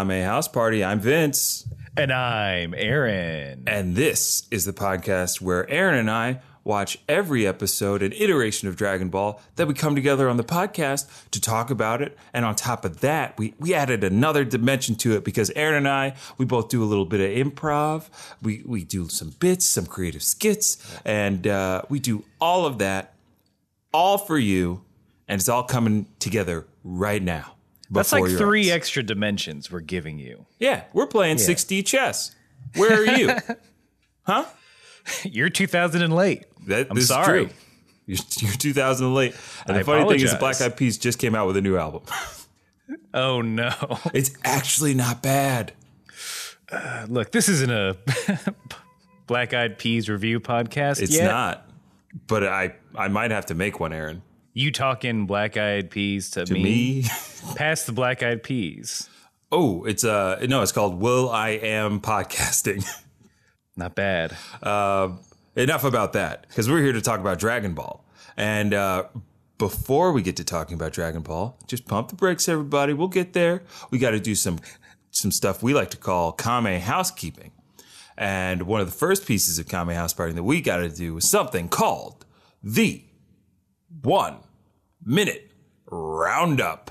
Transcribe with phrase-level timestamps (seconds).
[0.00, 0.82] Kame House Party.
[0.82, 1.68] I'm Vince.
[1.94, 3.64] And I'm Aaron.
[3.66, 8.76] And this is the podcast where Aaron and I watch every episode and iteration of
[8.76, 12.16] Dragon Ball that we come together on the podcast to talk about it.
[12.32, 15.88] And on top of that, we, we added another dimension to it because Aaron and
[15.88, 18.08] I, we both do a little bit of improv.
[18.40, 23.12] We, we do some bits, some creative skits, and uh, we do all of that
[23.92, 24.82] all for you.
[25.28, 27.56] And it's all coming together right now.
[27.90, 28.76] That's like three eyes.
[28.76, 30.46] extra dimensions we're giving you.
[30.58, 32.34] Yeah, we're playing 6D chess.
[32.76, 33.34] Where are you?
[34.22, 34.44] huh?
[35.24, 36.44] You're 2000 and late.
[36.66, 37.44] That, I'm this sorry.
[37.44, 37.56] Is true.
[38.42, 39.34] You're, you're 2000 and late.
[39.66, 40.34] And I the funny thing is.
[40.34, 42.02] Black Eyed Peas just came out with a new album.
[43.14, 43.72] Oh no.
[44.14, 45.72] it's actually not bad.
[46.70, 47.96] Uh, look, this isn't a
[49.26, 51.26] Black Eyed Peas review podcast It's yet.
[51.26, 51.68] not.
[52.26, 54.22] But I, I might have to make one, Aaron.
[54.60, 56.62] You talking Black Eyed Peas to, To me?
[56.62, 57.04] me.
[57.56, 59.08] Pass the Black Eyed Peas.
[59.50, 62.84] Oh, it's uh no, it's called Will I Am Podcasting.
[63.76, 64.36] Not bad.
[64.62, 65.12] uh,
[65.56, 68.04] enough about that because we're here to talk about Dragon Ball.
[68.36, 69.04] And uh,
[69.56, 72.92] before we get to talking about Dragon Ball, just pump the brakes, everybody.
[72.92, 73.62] We'll get there.
[73.90, 74.58] We got to do some
[75.10, 77.52] some stuff we like to call Kame housekeeping.
[78.18, 81.16] And one of the first pieces of Kame house party that we got to do
[81.16, 82.26] is something called
[82.62, 83.04] the
[84.02, 84.36] one
[85.04, 85.50] minute
[85.90, 86.90] roundup.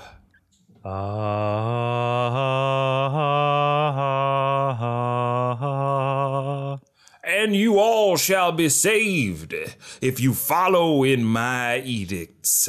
[7.22, 9.54] And you all shall be saved
[10.00, 12.68] if you follow in my edicts.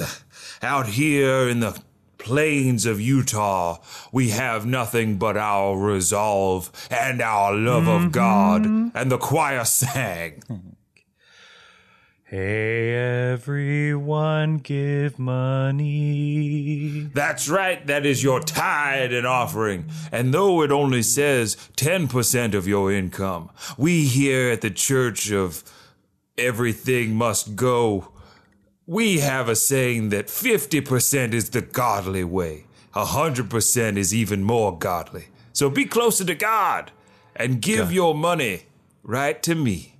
[0.62, 1.82] Out here in the
[2.18, 3.80] plains of Utah,
[4.12, 8.64] we have nothing but our resolve and our love of God.
[8.64, 8.96] Mm-hmm.
[8.96, 10.44] And the choir sang.
[12.32, 12.96] Hey
[13.34, 17.10] everyone, give money.
[17.14, 19.90] That's right, that is your tithe and offering.
[20.14, 25.62] And though it only says 10% of your income, we here at the Church of
[26.38, 28.14] Everything Must Go,
[28.86, 32.66] we have a saying that 50% is the godly way,
[32.96, 35.26] 100% is even more godly.
[35.52, 36.94] So be closer to God
[37.36, 38.68] and give your money
[39.04, 39.91] right to me.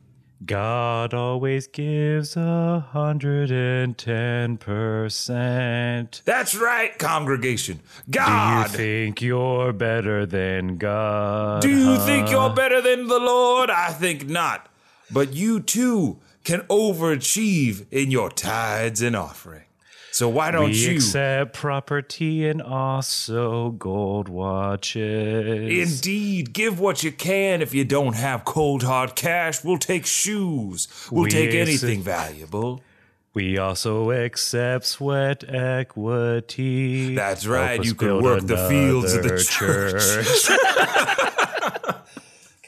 [0.44, 6.24] God always gives a hundred and ten percent.
[6.26, 7.80] That's right, congregation.
[8.10, 8.66] God.
[8.72, 11.62] Do you think you're better than God?
[11.62, 13.70] Do you think you're better than the Lord?
[13.70, 14.68] I think not.
[15.12, 19.66] But you too can overachieve in your tithes and offering.
[20.12, 26.04] So why don't we you accept property and also gold watches?
[26.04, 29.64] indeed give what you can if you don't have cold hard cash?
[29.64, 30.88] We'll take shoes.
[31.10, 32.82] We'll We take anything valuable.
[33.34, 37.16] we also accept sweat equity.
[37.16, 40.50] That's right, you can work the fields of the another church.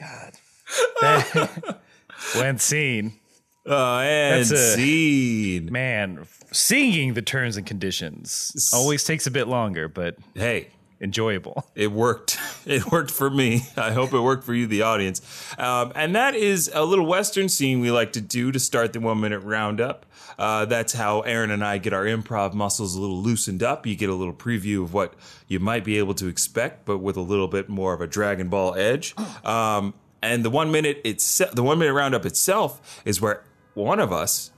[0.00, 1.78] God.
[2.36, 3.20] when seen.
[3.66, 5.72] Uh, and a- scene.
[5.72, 10.68] Man, singing the terms and conditions always takes a bit longer, but Hey,
[11.00, 11.66] enjoyable.
[11.74, 12.38] it worked.
[12.66, 13.62] It worked for me.
[13.76, 15.20] I hope it worked for you, the audience.
[15.58, 19.00] Um, and that is a little Western scene we like to do to start the
[19.00, 20.06] one minute roundup.
[20.38, 23.86] Uh, that's how Aaron and I get our improv muscles a little loosened up.
[23.86, 25.14] You get a little preview of what
[25.46, 28.48] you might be able to expect, but with a little bit more of a Dragon
[28.48, 29.14] Ball edge.
[29.44, 34.12] Um, and the one minute it's the one minute roundup itself is where one of
[34.12, 34.50] us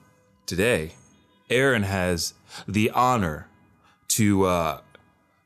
[0.44, 0.92] today,
[1.50, 2.34] Aaron has
[2.68, 3.48] the honor
[4.08, 4.80] to uh,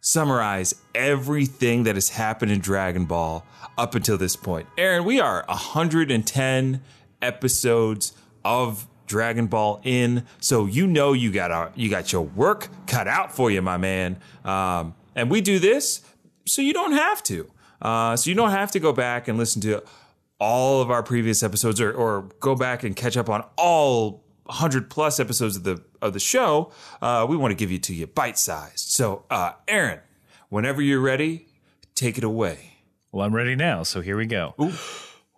[0.00, 3.44] summarize everything that has happened in Dragon Ball
[3.78, 4.66] up until this point.
[4.76, 6.82] Aaron, we are 110
[7.22, 8.12] episodes
[8.44, 13.08] of Dragon Ball in, so you know you got our, you got your work cut
[13.08, 14.18] out for you, my man.
[14.44, 16.02] Um, and we do this
[16.46, 17.50] so you don't have to.
[17.82, 19.82] Uh, so you don't have to go back and listen to
[20.40, 24.90] all of our previous episodes or, or go back and catch up on all 100
[24.90, 26.72] plus episodes of the of the show
[27.02, 30.00] uh, we want to give you to you bite sized so uh, aaron
[30.48, 31.46] whenever you're ready
[32.00, 32.78] take it away.
[33.12, 34.54] Well, I'm ready now, so here we go.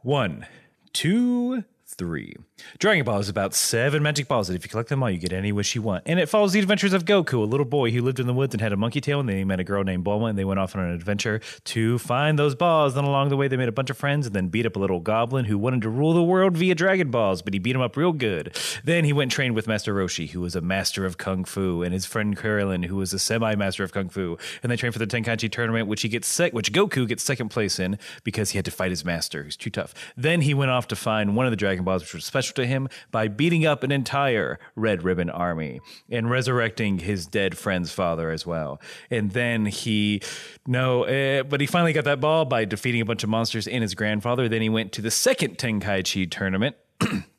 [0.03, 0.47] One,
[0.93, 2.35] two, three.
[2.79, 5.33] Dragon Ball is about seven magic balls that if you collect them all, you get
[5.33, 6.05] any wish you want.
[6.07, 8.55] And it follows the adventures of Goku, a little boy who lived in the woods
[8.55, 10.45] and had a monkey tail, and then he met a girl named Bulma, and they
[10.45, 12.95] went off on an adventure to find those balls.
[12.95, 14.79] Then along the way, they made a bunch of friends, and then beat up a
[14.79, 17.83] little goblin who wanted to rule the world via Dragon Balls, but he beat him
[17.83, 18.57] up real good.
[18.85, 21.93] Then he went trained with Master Roshi, who was a master of Kung Fu, and
[21.93, 24.39] his friend Krillin, who was a semi-master of Kung Fu.
[24.63, 27.49] And they trained for the Tenkaichi tournament, which he gets sec- which Goku gets second
[27.51, 29.95] place in because he had to fight his master, who's too tough.
[30.17, 32.55] Then he went off to find one of the Dragon Dragon Balls, which were special
[32.55, 35.81] to him, by beating up an entire Red Ribbon army
[36.11, 38.81] and resurrecting his dead friend's father as well.
[39.11, 40.23] And then he,
[40.67, 43.83] no, uh, but he finally got that ball by defeating a bunch of monsters and
[43.83, 44.49] his grandfather.
[44.49, 46.77] Then he went to the second Tenkaichi tournament.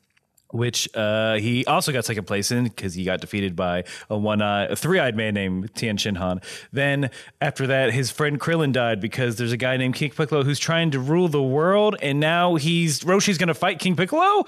[0.54, 4.42] which uh, he also got second place in because he got defeated by a one
[4.42, 6.44] eye, a three eyed man named Tien Shinhan.
[6.72, 7.10] Then
[7.42, 10.92] after that, his friend Krillin died because there's a guy named King Piccolo who's trying
[10.92, 14.46] to rule the world, and now he's Roshi's going to fight King Piccolo.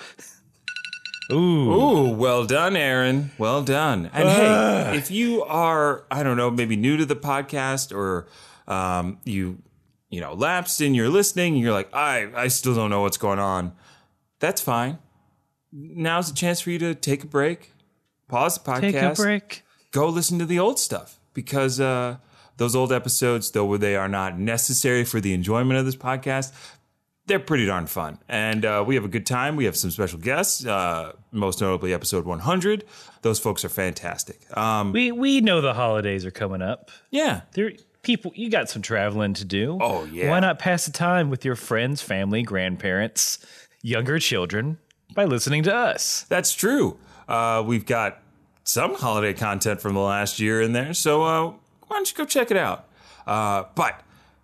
[1.32, 1.36] Ooh.
[1.36, 3.32] Ooh, well done, Aaron.
[3.40, 4.12] Well done.
[4.14, 8.28] And hey, if you are, I don't know, maybe new to the podcast or
[8.68, 9.58] um, you,
[10.12, 13.40] you know, lapsed in your listening, you're like, I, I still don't know what's going
[13.40, 13.74] on.
[14.40, 15.00] That's fine.
[15.78, 17.74] Now's the chance for you to take a break,
[18.30, 19.64] pause the podcast, Take a break.
[19.92, 22.16] go listen to the old stuff because uh,
[22.56, 26.54] those old episodes, though they are not necessary for the enjoyment of this podcast,
[27.28, 28.20] they're pretty darn fun.
[28.30, 29.58] And uh, we have a good time.
[29.58, 32.86] We have some special guests, uh, most notably episode 100.
[33.24, 34.40] Those folks are fantastic.
[34.56, 36.90] Um, We we know the holidays are coming up.
[37.12, 37.42] yeah.
[37.54, 37.74] There,
[38.04, 39.78] people, you got some traveling to do.
[39.82, 40.30] Oh, yeah.
[40.30, 43.40] Why not pass the time with your friends, family, grandparents,
[43.82, 44.78] younger children
[45.14, 46.26] by listening to us?
[46.30, 46.98] That's true.
[47.28, 48.22] Uh, we've got
[48.64, 51.48] some holiday content from the last year in there, so uh,
[51.88, 52.88] why don't you go check it out?
[53.26, 54.02] Uh, but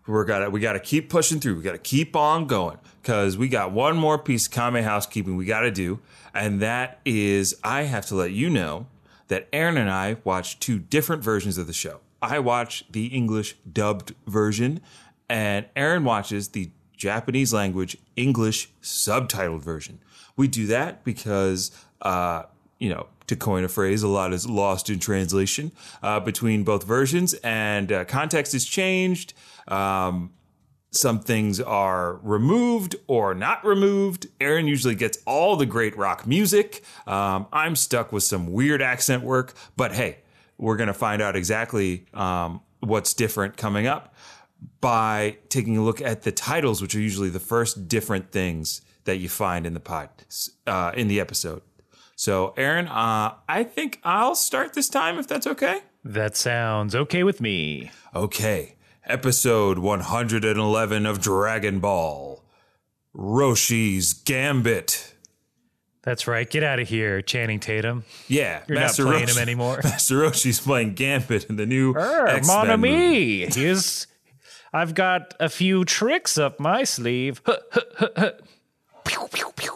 [0.07, 1.55] we're gotta we gotta keep pushing through.
[1.55, 5.45] We gotta keep on going because we got one more piece of Kame housekeeping we
[5.45, 5.99] gotta do,
[6.33, 8.87] and that is I have to let you know
[9.27, 11.99] that Aaron and I watch two different versions of the show.
[12.21, 14.81] I watch the English dubbed version,
[15.29, 19.99] and Aaron watches the Japanese language English subtitled version.
[20.41, 21.69] We do that because,
[22.01, 22.45] uh,
[22.79, 25.71] you know, to coin a phrase, a lot is lost in translation
[26.01, 29.35] uh, between both versions, and uh, context is changed.
[29.67, 30.31] Um,
[30.89, 34.29] some things are removed or not removed.
[34.39, 36.83] Aaron usually gets all the great rock music.
[37.05, 40.21] Um, I'm stuck with some weird accent work, but hey,
[40.57, 44.15] we're going to find out exactly um, what's different coming up
[44.79, 49.17] by taking a look at the titles, which are usually the first different things that
[49.17, 50.09] you find in the pod
[50.67, 51.61] uh, in the episode.
[52.15, 55.81] So, Aaron, uh, I think I'll start this time if that's okay.
[56.03, 57.91] That sounds okay with me.
[58.13, 58.75] Okay,
[59.05, 62.43] episode 111 of Dragon Ball
[63.13, 65.15] Roshi's Gambit.
[66.03, 66.49] That's right.
[66.49, 68.03] Get out of here, Channing Tatum.
[68.27, 69.81] Yeah, You're not playing him anymore.
[69.83, 73.45] Master Roshi's playing Gambit in the new Er, X-Men mon ami.
[73.45, 74.07] Here's,
[74.73, 77.41] I've got a few tricks up my sleeve.
[79.05, 79.73] Pew, pew, pew.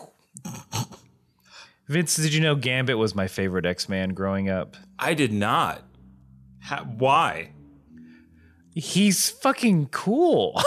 [1.87, 4.75] Vince, did you know Gambit was my favorite X Man growing up?
[4.97, 5.83] I did not.
[6.59, 7.51] How, why?
[8.73, 10.59] He's fucking cool.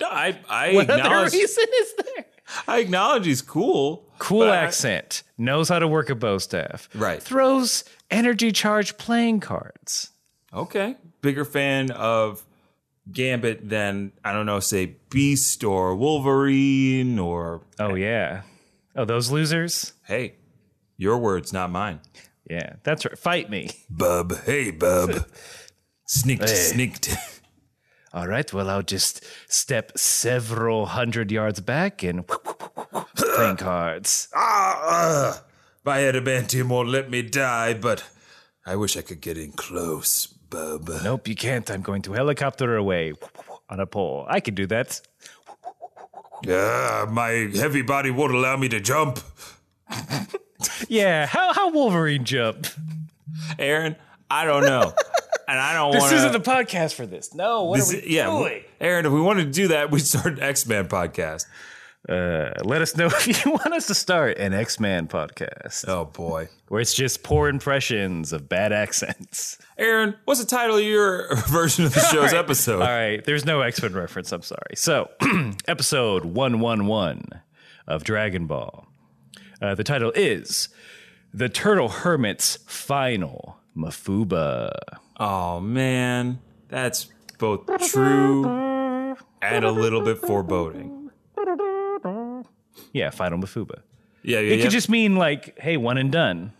[0.00, 2.24] I I what other acknowledge reason is there?
[2.68, 4.06] I acknowledge he's cool.
[4.18, 7.22] Cool but I- accent, knows how to work a bow staff, Right.
[7.22, 10.10] Throws energy charge playing cards.
[10.52, 10.96] Okay.
[11.22, 12.44] Bigger fan of
[13.10, 18.42] Gambit than, I don't know, say Beast or Wolverine or, Oh yeah.
[18.96, 19.92] Oh, those losers.
[20.06, 20.34] hey,
[20.96, 22.00] your words, not mine.
[22.48, 23.18] Yeah, that's right.
[23.18, 23.70] Fight me.
[23.88, 24.34] Bub.
[24.44, 25.26] Hey, bub.
[26.06, 27.16] Sneaked, sneaked.
[28.12, 32.26] All right, well, I'll just step several hundred yards back and
[33.16, 34.28] playing cards.
[34.34, 35.40] ah, uh,
[35.84, 38.02] my adamantium won't let me die, but
[38.66, 40.90] I wish I could get in close, bub.
[41.04, 41.70] Nope, you can't.
[41.70, 43.14] I'm going to helicopter away
[43.68, 44.26] on a pole.
[44.28, 45.00] I can do that.
[46.48, 49.20] Ah, my heavy body won't allow me to jump.
[50.88, 52.66] Yeah, how how Wolverine jump?
[53.58, 53.96] Aaron,
[54.30, 54.92] I don't know.
[55.48, 57.32] and I don't This want isn't the podcast for this.
[57.34, 58.62] No, what This are is- we yeah, doing?
[58.80, 61.46] Aaron, if we wanted to do that, we'd start an X Men podcast.
[62.10, 66.06] Uh, let us know if you want us to start an X Man podcast Oh
[66.06, 66.48] boy.
[66.68, 69.58] where it's just poor impressions of bad accents.
[69.78, 72.82] Aaron, what's the title of your version of the show's episode?
[72.82, 74.32] All right, there's no X Men reference.
[74.32, 74.74] I'm sorry.
[74.74, 75.08] So,
[75.68, 77.28] episode 111
[77.86, 78.88] of Dragon Ball.
[79.62, 80.68] Uh, the title is
[81.32, 84.72] The Turtle Hermit's Final Mafuba.
[85.18, 90.99] Oh man, that's both true and a little bit foreboding.
[92.92, 93.80] Yeah, Final Mafuba.
[94.22, 94.62] Yeah, yeah, It yeah.
[94.64, 96.52] could just mean like, hey, one and done.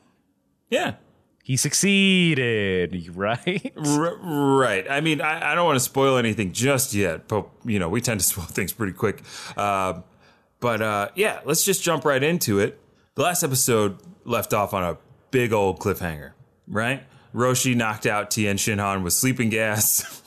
[0.71, 0.95] yeah.
[1.43, 3.73] He succeeded, right?
[3.77, 4.87] R- right.
[4.89, 8.01] I mean, I, I don't want to spoil anything just yet, but you know, we
[8.01, 9.23] tend to spoil things pretty quick.
[9.57, 10.03] Uh,
[10.61, 12.79] but uh, yeah, let's just jump right into it.
[13.17, 14.99] The last episode left off on a
[15.33, 16.33] big old cliffhanger,
[16.69, 17.03] right?
[17.35, 20.23] Roshi knocked out Tien Shinhan with sleeping gas.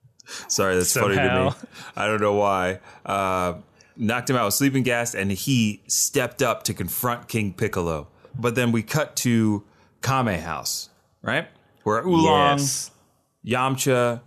[0.48, 1.22] Sorry, that's funny to
[1.62, 1.68] me.
[1.96, 2.80] I don't know why.
[3.06, 3.54] Uh,
[3.98, 8.08] knocked him out with sleeping gas, and he stepped up to confront King Piccolo.
[8.38, 9.64] But then we cut to
[10.02, 10.88] Kame House,
[11.22, 11.48] right?
[11.82, 12.90] Where Oolong, Yes.
[13.44, 14.20] Yamcha,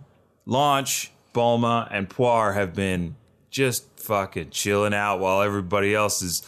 [0.46, 3.16] Launch, Bulma, and Puar have been
[3.50, 6.42] just fucking chilling out while everybody else is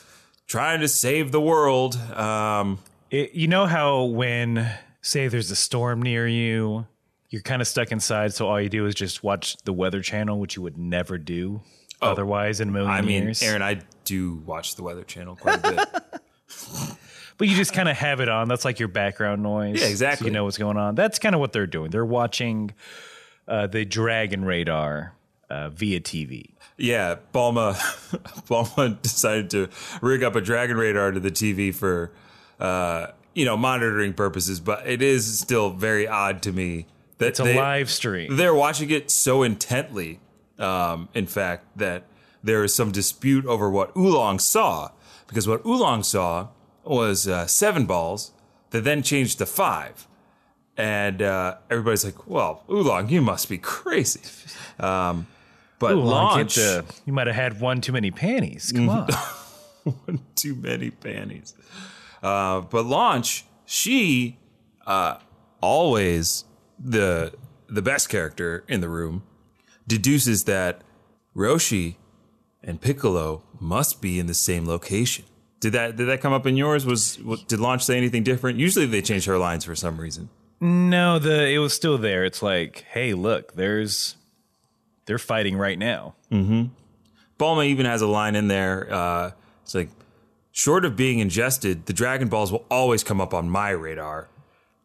[0.46, 1.96] trying to save the world.
[1.96, 2.78] Um,
[3.10, 4.68] It, you know how when
[5.00, 6.86] say there's a storm near you,
[7.30, 10.38] you're kind of stuck inside, so all you do is just watch the weather channel,
[10.40, 11.60] which you would never do
[12.04, 13.42] otherwise in a million I mean, years.
[13.42, 16.02] Aaron, I do watch the Weather Channel quite a bit.
[17.36, 18.46] But you just kind of have it on.
[18.46, 19.80] That's like your background noise.
[19.80, 20.26] Yeah, So exactly.
[20.28, 20.94] you know what's going on.
[20.94, 21.90] That's kind of what they're doing.
[21.90, 22.70] They're watching
[23.48, 25.14] uh, the Dragon Radar
[25.50, 26.50] uh, via TV.
[26.78, 27.74] Yeah, Bulma,
[28.46, 29.68] Bulma decided to
[30.00, 32.12] rig up a dragon radar to the TV for,
[32.60, 34.60] uh, you know, monitoring purposes.
[34.60, 36.86] But it is still very odd to me
[37.18, 38.36] that It's a they, live stream.
[38.36, 40.20] they're watching it so intently.
[40.58, 42.04] Um, in fact, that
[42.42, 44.90] there is some dispute over what Oolong saw
[45.26, 46.48] because what Oolong saw
[46.84, 48.32] was uh, seven balls
[48.70, 50.06] that then changed to five.
[50.76, 54.20] And uh, everybody's like, "Well, Oolong, you must be crazy."
[54.78, 55.28] Um,
[55.78, 58.72] but launch, uh, you might have had one too many panties.
[58.72, 59.08] Come on.
[59.84, 61.52] One too many panties.
[62.22, 64.38] Uh, but launch, she
[64.86, 65.18] uh,
[65.60, 66.44] always
[66.78, 67.34] the
[67.68, 69.24] the best character in the room
[69.86, 70.82] deduces that
[71.36, 71.96] Roshi
[72.62, 75.24] and Piccolo must be in the same location.
[75.60, 76.84] Did that did that come up in yours?
[76.84, 77.16] Was
[77.48, 78.58] did launch say anything different?
[78.58, 80.28] Usually they change her lines for some reason.
[80.60, 82.24] No, the it was still there.
[82.24, 84.16] It's like, hey, look, there's
[85.06, 86.14] they're fighting right now.
[87.38, 88.92] Bulma even has a line in there.
[88.92, 89.30] Uh,
[89.62, 89.88] it's like,
[90.52, 94.28] short of being ingested, the Dragon Balls will always come up on my radar.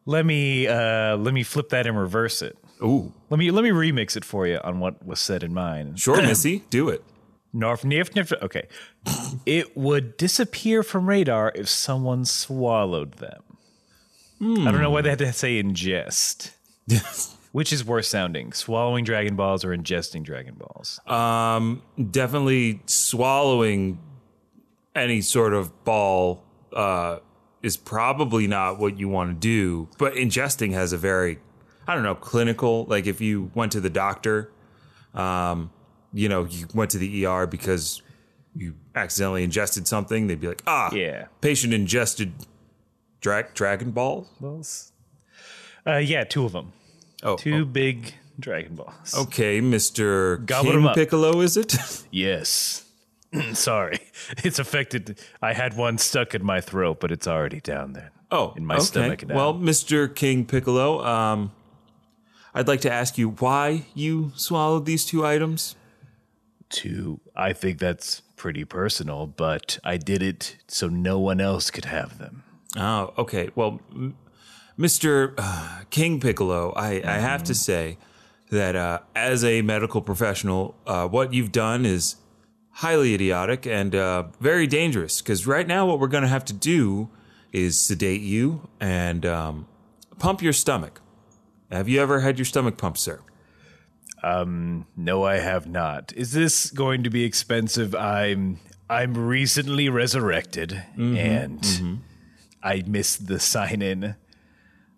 [0.06, 2.58] Let me uh let me flip that and reverse it.
[2.82, 5.96] Ooh, Let me let me remix it for you on what was said in mine.
[5.96, 7.04] sure, Missy, do it.
[7.54, 8.68] Norf, nif, nif, okay.
[9.44, 13.42] it would disappear from radar if someone swallowed them.
[14.40, 16.52] I don't know why they had to say ingest.
[17.52, 21.00] Which is worse sounding, swallowing Dragon Balls or ingesting Dragon Balls?
[21.06, 23.98] Um, definitely swallowing
[24.94, 27.18] any sort of ball uh,
[27.62, 29.88] is probably not what you want to do.
[29.98, 31.38] But ingesting has a very,
[31.86, 32.84] I don't know, clinical.
[32.84, 34.50] Like if you went to the doctor,
[35.14, 35.70] um,
[36.12, 38.02] you know, you went to the ER because
[38.54, 41.26] you accidentally ingested something, they'd be like, ah, Yeah.
[41.40, 42.32] patient ingested
[43.20, 44.26] dra- Dragon Ball.
[44.40, 44.92] Balls?
[45.86, 46.72] Uh, yeah, two of them.
[47.22, 49.14] Oh, Two big Dragon Balls.
[49.16, 50.88] okay, Mister King.
[50.94, 51.76] Piccolo, is it?
[52.10, 52.84] Yes.
[53.52, 54.00] Sorry.
[54.42, 55.20] It's affected.
[55.40, 58.10] I had one stuck in my throat, but it's already down there.
[58.32, 58.84] Oh, in my okay.
[58.84, 59.34] stomach now.
[59.36, 60.12] Well, Mr.
[60.12, 61.52] King Piccolo, um,
[62.54, 65.76] I'd like to ask you why you swallowed these two items.
[66.68, 67.20] Two.
[67.36, 72.18] I think that's pretty personal, but I did it so no one else could have
[72.18, 72.42] them.
[72.76, 73.50] Oh, okay.
[73.54, 74.16] Well, m-
[74.78, 75.34] Mr.
[75.36, 77.98] Uh, King Piccolo, I, I have to say
[78.50, 82.16] that uh, as a medical professional, uh, what you've done is
[82.70, 85.20] highly idiotic and uh, very dangerous.
[85.20, 87.10] Because right now, what we're going to have to do
[87.52, 89.66] is sedate you and um,
[90.18, 90.99] pump your stomach.
[91.70, 93.20] Have you ever had your stomach pumped, sir?
[94.22, 96.12] Um, No, I have not.
[96.14, 97.94] Is this going to be expensive?
[97.94, 98.58] I'm
[98.88, 102.00] I'm recently resurrected and
[102.62, 104.16] I missed the sign in.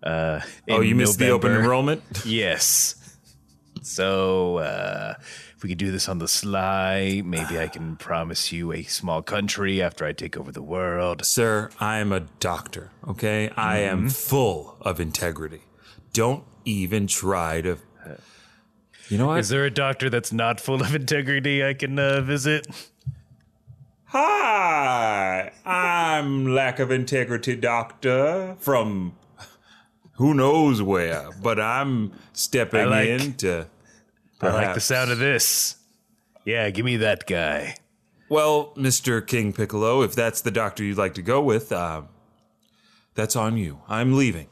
[0.02, 2.02] Uh, Oh, in you missed the open enrollment?
[2.26, 2.97] Yes.
[3.85, 5.14] So, uh,
[5.57, 9.23] if we could do this on the sly, maybe I can promise you a small
[9.23, 11.25] country after I take over the world.
[11.25, 13.50] Sir, I am a doctor, okay?
[13.57, 15.62] I am full of integrity.
[16.12, 17.78] Don't even try to.
[19.09, 19.40] You know what?
[19.40, 22.66] Is there a doctor that's not full of integrity I can uh, visit?
[24.07, 29.14] Hi, I'm lack of integrity doctor from
[30.16, 33.66] who knows where, but I'm stepping I like- in to.
[34.40, 35.76] I like the sound of this.
[36.45, 37.76] Yeah, give me that guy.
[38.28, 39.25] Well, Mr.
[39.25, 42.02] King Piccolo, if that's the doctor you'd like to go with, uh,
[43.14, 43.81] that's on you.
[43.88, 44.49] I'm leaving.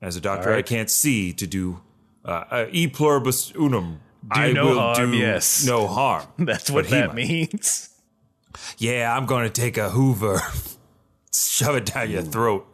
[0.00, 1.80] As a doctor, All I can't see to do
[2.24, 4.00] uh, uh, e pluribus unum.
[4.30, 5.64] I no will harm, do yes.
[5.66, 6.26] no harm.
[6.38, 7.90] That's what he that means.
[8.76, 10.40] Yeah, I'm going to take a Hoover,
[11.32, 12.66] shove it down your throat,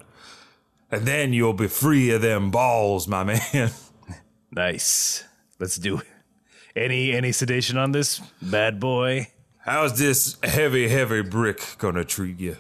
[0.91, 3.71] and then you'll be free of them balls, my man.
[4.57, 5.25] Nice.
[5.59, 6.07] Let's do it.
[6.77, 9.27] Any any sedation on this bad boy?
[9.59, 12.57] How's this heavy, heavy brick going to treat you?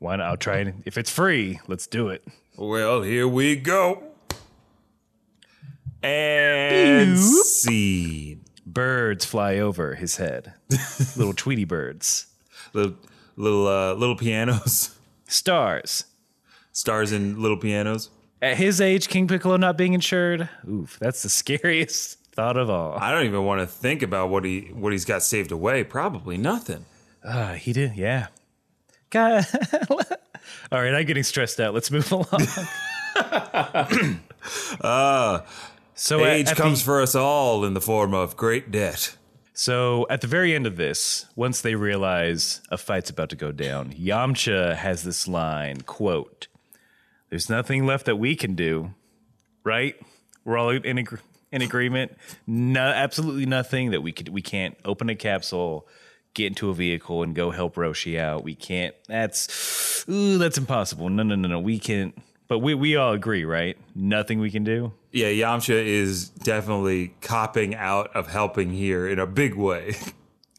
[0.00, 0.26] Why not?
[0.26, 0.74] I'll try it.
[0.84, 2.24] If it's free, let's do it.
[2.56, 4.02] Well, here we go.
[6.06, 8.44] And scene.
[8.64, 10.54] Birds fly over his head.
[11.16, 12.26] Little Tweety birds.
[12.72, 12.94] Little
[13.36, 14.96] little uh, little pianos,
[15.28, 16.04] Stars.
[16.72, 18.10] stars and little pianos.
[18.42, 20.48] At his age, King Piccolo not being insured.
[20.68, 22.98] Oof, that's the scariest thought of all.
[22.98, 25.84] I don't even want to think about what he what he's got saved away.
[25.84, 26.84] Probably nothing.
[27.24, 28.28] Uh, he did, yeah.
[29.10, 29.46] God.
[29.90, 31.72] all right, I'm getting stressed out.
[31.74, 32.26] Let's move along.
[35.96, 39.16] So Age at the- comes for us all in the form of great debt.
[39.58, 43.52] So at the very end of this, once they realize a fight's about to go
[43.52, 46.46] down, Yamcha has this line, quote,
[47.30, 48.92] There's nothing left that we can do,
[49.64, 49.96] right?
[50.44, 52.12] We're all in, ag- in agreement.
[52.46, 55.88] No, absolutely nothing that we could we can't open a capsule,
[56.34, 58.44] get into a vehicle and go help Roshi out.
[58.44, 61.08] We can't that's ooh, that's impossible.
[61.08, 61.58] No, no, no, no.
[61.60, 62.12] We can
[62.46, 63.76] but we we all agree, right?
[63.94, 64.92] Nothing we can do.
[65.16, 69.94] Yeah, Yamcha is definitely copping out of helping here in a big way.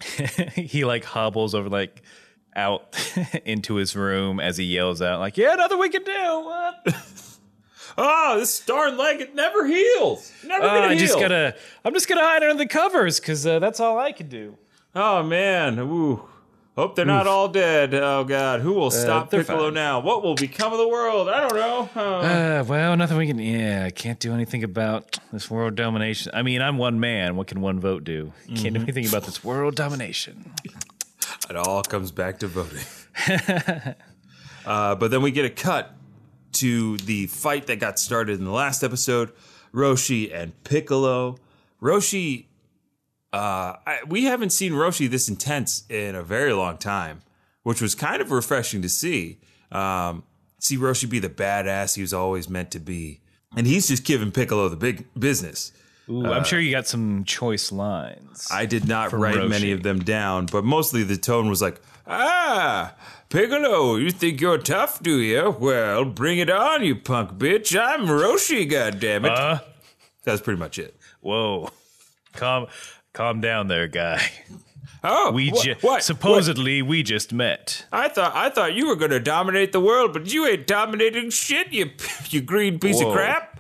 [0.56, 2.02] he like hobbles over like
[2.56, 2.96] out
[3.46, 6.96] into his room as he yells out like yeah nothing we can do what?
[8.00, 10.32] oh, this darn leg it never heals.
[10.46, 11.00] Never Uh, gonna i heal.
[11.00, 14.28] just gotta i'm just gonna hide under the covers because uh, that's all i can
[14.28, 14.58] do
[14.96, 16.28] Oh man, ooh.
[16.78, 17.94] Hope they're not all dead.
[17.96, 19.74] Oh god, who will stop Uh, they're Piccolo fine.
[19.74, 20.00] now?
[20.00, 21.28] What will become of the world?
[21.28, 21.90] I don't know.
[21.96, 22.00] Oh.
[22.20, 26.42] uh, well nothing we can yeah i can't do anything about this world domination i
[26.44, 28.74] mean i'm one man what can one vote do can't Mm-hmm.
[28.76, 30.52] do anything about this world domination
[31.50, 32.84] It all comes back to voting.
[34.66, 35.94] uh, but then we get a cut
[36.54, 39.32] to the fight that got started in the last episode
[39.74, 41.38] Roshi and Piccolo.
[41.82, 42.46] Roshi,
[43.34, 47.22] uh, I, we haven't seen Roshi this intense in a very long time,
[47.64, 49.40] which was kind of refreshing to see.
[49.72, 50.24] Um,
[50.60, 53.20] see Roshi be the badass he was always meant to be.
[53.56, 55.72] And he's just giving Piccolo the big business.
[56.10, 60.00] Ooh, i'm sure you got some choice lines I did not write many of them
[60.00, 62.96] down, but mostly the tone was like, "Ah,
[63.28, 65.54] Piccolo, you think you're tough, do you?
[65.60, 67.78] Well, bring it on, you punk bitch!
[67.78, 69.60] I'm Roshi, goddammit!" Uh?
[70.24, 70.96] That was pretty much it.
[71.20, 71.70] whoa
[72.38, 72.68] calm
[73.18, 74.22] calm down there guy
[75.04, 76.04] Oh, we wha- ju- what?
[76.04, 80.32] supposedly we just met I thought I thought you were gonna dominate the world, but
[80.34, 81.92] you ain't dominating shit, you
[82.30, 83.10] you green piece Whoa.
[83.10, 83.60] of crap.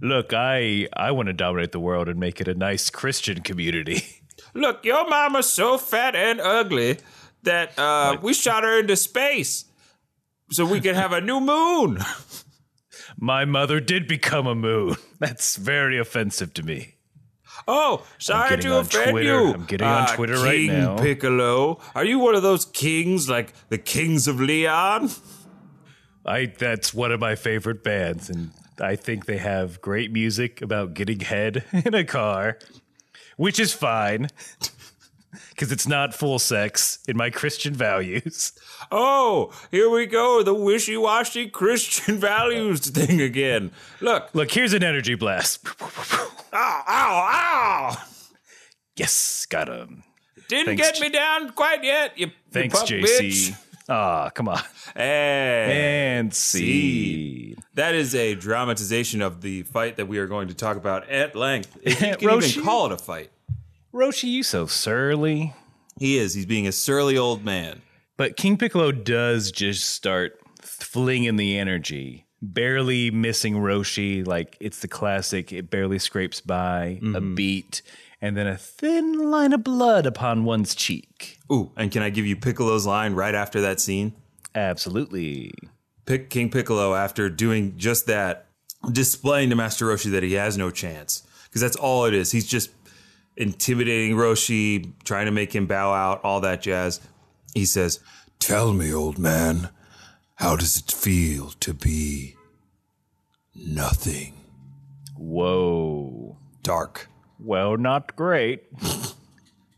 [0.00, 4.02] Look, I I want to dominate the world and make it a nice Christian community.
[4.54, 6.98] Look, your mama's so fat and ugly
[7.42, 9.66] that uh, we shot her into space
[10.50, 11.98] so we could have a new moon.
[13.18, 14.96] My mother did become a moon.
[15.18, 16.94] That's very offensive to me.
[17.70, 19.28] Oh, sorry to offend Twitter.
[19.42, 19.52] you.
[19.52, 20.96] I'm getting on Uh, Twitter right King now.
[20.96, 25.10] Piccolo, are you one of those kings like the kings of Leon?
[26.24, 28.50] I that's one of my favorite bands and
[28.80, 32.58] I think they have great music about getting head in a car,
[33.36, 34.28] which is fine.
[35.56, 38.52] Cuz it's not full sex in my Christian values.
[38.90, 43.70] Oh, here we go, the wishy-washy Christian values thing again.
[44.00, 45.66] Look, Look, here's an energy blast.
[45.80, 48.02] ow, ow, ow!
[48.96, 50.02] Yes, got him.
[50.48, 53.02] Didn't Thanks, get me down quite yet, you, you Thanks, punk JC.
[53.20, 53.56] bitch.
[53.90, 54.60] Ah, come on.
[54.94, 56.16] Hey.
[56.18, 57.56] And see.
[57.74, 61.34] That is a dramatization of the fight that we are going to talk about at
[61.34, 61.74] length.
[61.82, 62.50] If you can Roshi?
[62.50, 63.30] even call it a fight.
[63.92, 65.54] Roshi, you so surly.
[65.98, 66.34] He is.
[66.34, 67.82] He's being a surly old man.
[68.16, 74.26] But King Piccolo does just start flinging the energy, barely missing Roshi.
[74.26, 77.34] Like it's the classic, it barely scrapes by, a mm-hmm.
[77.34, 77.82] beat,
[78.20, 81.38] and then a thin line of blood upon one's cheek.
[81.50, 84.12] Ooh, and can I give you Piccolo's line right after that scene?
[84.54, 85.52] Absolutely.
[86.04, 88.46] Pick King Piccolo after doing just that,
[88.90, 91.22] displaying to Master Roshi that he has no chance.
[91.44, 92.32] Because that's all it is.
[92.32, 92.77] He's just
[93.38, 97.00] intimidating Roshi, trying to make him bow out, all that jazz.
[97.54, 98.00] He says,
[98.38, 99.70] Tell me, old man,
[100.34, 102.36] how does it feel to be
[103.54, 104.34] nothing?
[105.16, 106.36] Whoa.
[106.62, 107.08] Dark.
[107.38, 108.64] Well, not great.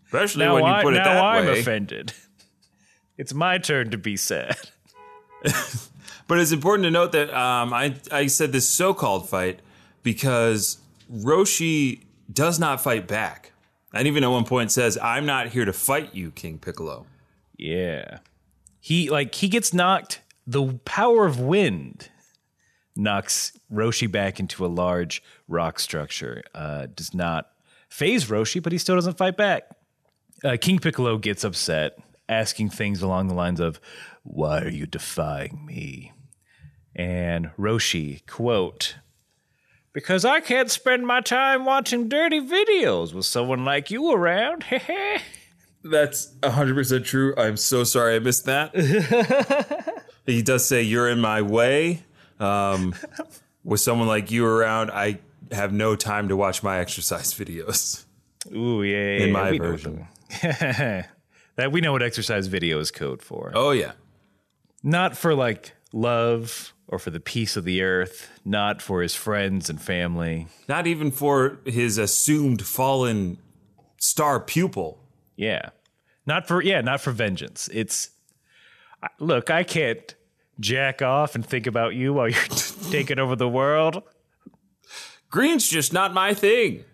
[0.07, 1.61] Especially Now, when you I, put it now that I'm way.
[1.61, 2.12] offended.
[3.18, 4.57] It's my turn to be sad.
[6.27, 9.59] But it's important to note that um, I, I said this so called fight
[10.05, 10.79] because
[11.12, 13.53] Roshi does not fight back.
[13.93, 17.07] And even at one point says, I'm not here to fight you, King Piccolo.
[17.57, 18.19] Yeah.
[18.81, 22.09] He like he gets knocked the power of wind
[22.97, 26.43] knocks Roshi back into a large rock structure.
[26.55, 27.51] Uh does not
[27.90, 29.64] phase Roshi, but he still doesn't fight back.
[30.43, 33.79] Uh, King Piccolo gets upset, asking things along the lines of,
[34.23, 36.12] Why are you defying me?
[36.97, 38.97] And Roshi, quote,
[39.92, 44.64] Because I can't spend my time watching dirty videos with someone like you around.
[45.85, 47.35] That's 100% true.
[47.37, 50.05] I'm so sorry I missed that.
[50.26, 52.05] he does say, You're in my way.
[52.38, 52.94] Um,
[53.64, 55.18] with someone like you around, I
[55.53, 58.05] have no time to watch my exercise videos.
[58.55, 60.07] Ooh, yeah, yeah, In my version.
[60.42, 63.53] that we know what exercise video is code for.
[63.55, 63.92] Oh, yeah.
[64.83, 69.70] Not for like love or for the peace of the earth, not for his friends
[69.70, 70.48] and family.
[70.68, 73.38] Not even for his assumed fallen
[73.98, 74.98] star pupil.
[75.37, 75.70] Yeah.
[76.26, 77.70] Not for yeah, not for vengeance.
[77.72, 78.11] It's
[79.18, 80.14] look, I can't
[80.59, 82.42] jack off and think about you while you're
[82.90, 84.03] taking over the world.
[85.31, 86.85] Green's just not my thing.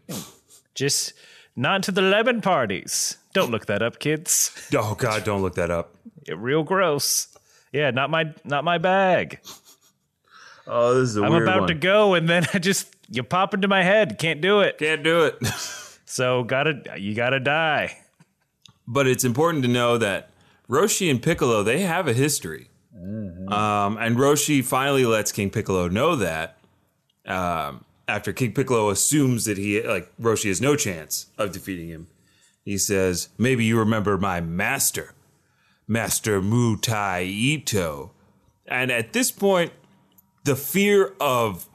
[0.75, 1.15] Just
[1.57, 3.17] not to the lemon parties.
[3.33, 4.69] Don't look that up, kids.
[4.75, 5.95] Oh, God, don't look that up.
[6.27, 7.29] It real gross.
[7.73, 9.41] Yeah, not my not my bag.
[10.67, 11.69] Oh, this is a I'm weird about one.
[11.69, 14.19] to go and then I just you pop into my head.
[14.19, 14.79] Can't do it.
[14.79, 15.37] Can't do it.
[16.09, 17.99] So gotta you gotta die.
[18.87, 20.31] but it's important to know that
[20.71, 26.15] Roshi and Piccolo they have a history, um, and Roshi finally lets King Piccolo know
[26.15, 26.59] that
[27.27, 32.07] um, after King Piccolo assumes that he like Roshi has no chance of defeating him.
[32.65, 35.13] He says, "Maybe you remember my master,
[35.89, 38.11] Master Mutaito,"
[38.69, 39.73] and at this point,
[40.47, 41.69] the fear of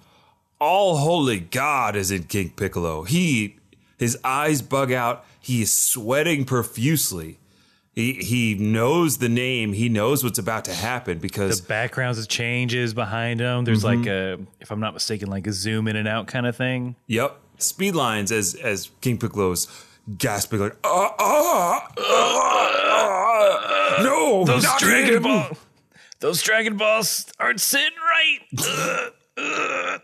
[0.59, 3.03] all holy God is in King Piccolo.
[3.03, 3.57] He
[3.97, 5.25] his eyes bug out.
[5.39, 7.37] He is sweating profusely.
[7.93, 9.73] He he knows the name.
[9.73, 13.65] He knows what's about to happen because The backgrounds of changes behind him.
[13.65, 16.55] There's like a if I'm not mistaken, like a zoom in and out kind of
[16.55, 16.95] thing.
[17.07, 19.67] yep, speed lines as as King Piccolo's
[20.17, 25.57] gasping like ah ah, ah, ah, no Those Dragon him." Ball
[26.21, 28.39] Those Dragon Balls aren't sitting right.
[28.59, 30.01] Ugh, ugh.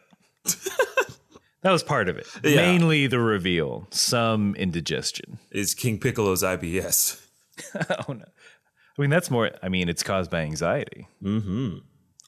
[1.61, 2.27] that was part of it.
[2.43, 2.57] Yeah.
[2.57, 5.39] Mainly the reveal, some indigestion.
[5.51, 7.21] is King Piccolo's IBS.
[8.07, 8.25] oh no.
[8.97, 11.07] I mean that's more I mean it's caused by anxiety.
[11.23, 11.77] Mm-hmm.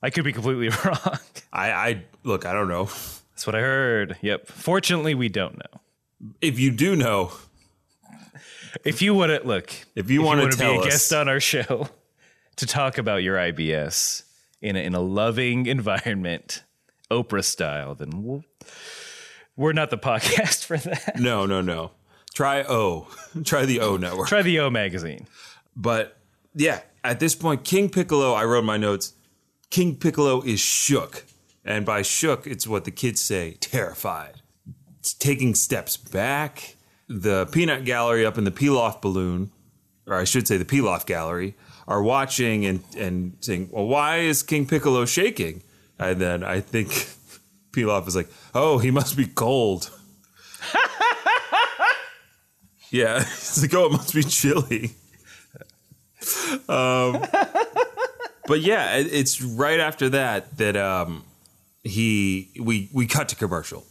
[0.01, 1.19] I could be completely wrong.
[1.51, 4.17] I I look I don't know That's what I heard.
[4.21, 4.47] Yep.
[4.47, 5.81] Fortunately, we don't know.
[6.41, 7.31] if you do know
[8.83, 11.27] If you want to look, if you want to wanna be a us guest on
[11.27, 11.89] our show
[12.57, 14.23] to talk about your IBS
[14.61, 16.63] in a, in a loving environment,
[17.11, 18.43] Oprah style, then we'll,
[19.55, 21.19] we're not the podcast for that.
[21.19, 21.91] no no no
[22.33, 23.07] try O
[23.43, 24.29] try the O network.
[24.29, 25.27] Try the O magazine.
[25.75, 26.17] But
[26.55, 29.13] yeah, at this point, King Piccolo, I wrote my notes,
[29.69, 31.25] King Piccolo is shook.
[31.65, 34.41] And by shook, it's what the kids say, terrified.
[34.99, 36.77] It's taking steps back.
[37.07, 39.51] The peanut gallery up in the Pilaf balloon,
[40.07, 41.55] or I should say the Pilaf gallery,
[41.89, 45.63] are watching and, and saying, Well, why is King Piccolo shaking?
[45.97, 46.89] And then I think
[47.71, 49.91] Pilaf is like, Oh, he must be cold.
[52.91, 54.91] yeah, it's like, Oh, it must be chilly.
[56.67, 61.23] but yeah, it, it's right after that that um,
[61.83, 63.83] he we we cut to commercial.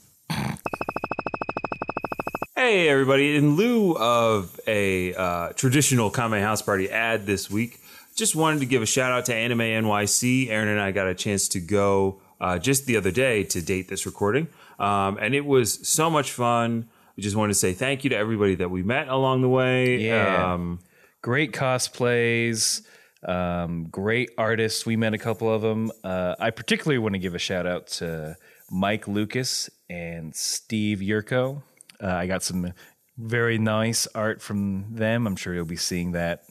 [2.54, 3.36] Hey everybody!
[3.36, 7.80] In lieu of a uh, traditional Kame House Party ad this week,
[8.18, 10.50] just wanted to give a shout out to Anime NYC.
[10.50, 13.88] Aaron and I got a chance to go uh, just the other day to date
[13.88, 16.88] this recording, um, and it was so much fun.
[17.16, 19.98] We just wanted to say thank you to everybody that we met along the way.
[19.98, 20.52] Yeah.
[20.52, 20.80] Um,
[21.20, 22.82] Great cosplays,
[23.26, 24.86] um, great artists.
[24.86, 25.90] We met a couple of them.
[26.04, 28.36] Uh, I particularly want to give a shout out to
[28.70, 31.62] Mike Lucas and Steve Yurko.
[32.00, 32.72] Uh, I got some
[33.16, 35.26] very nice art from them.
[35.26, 36.44] I'm sure you'll be seeing that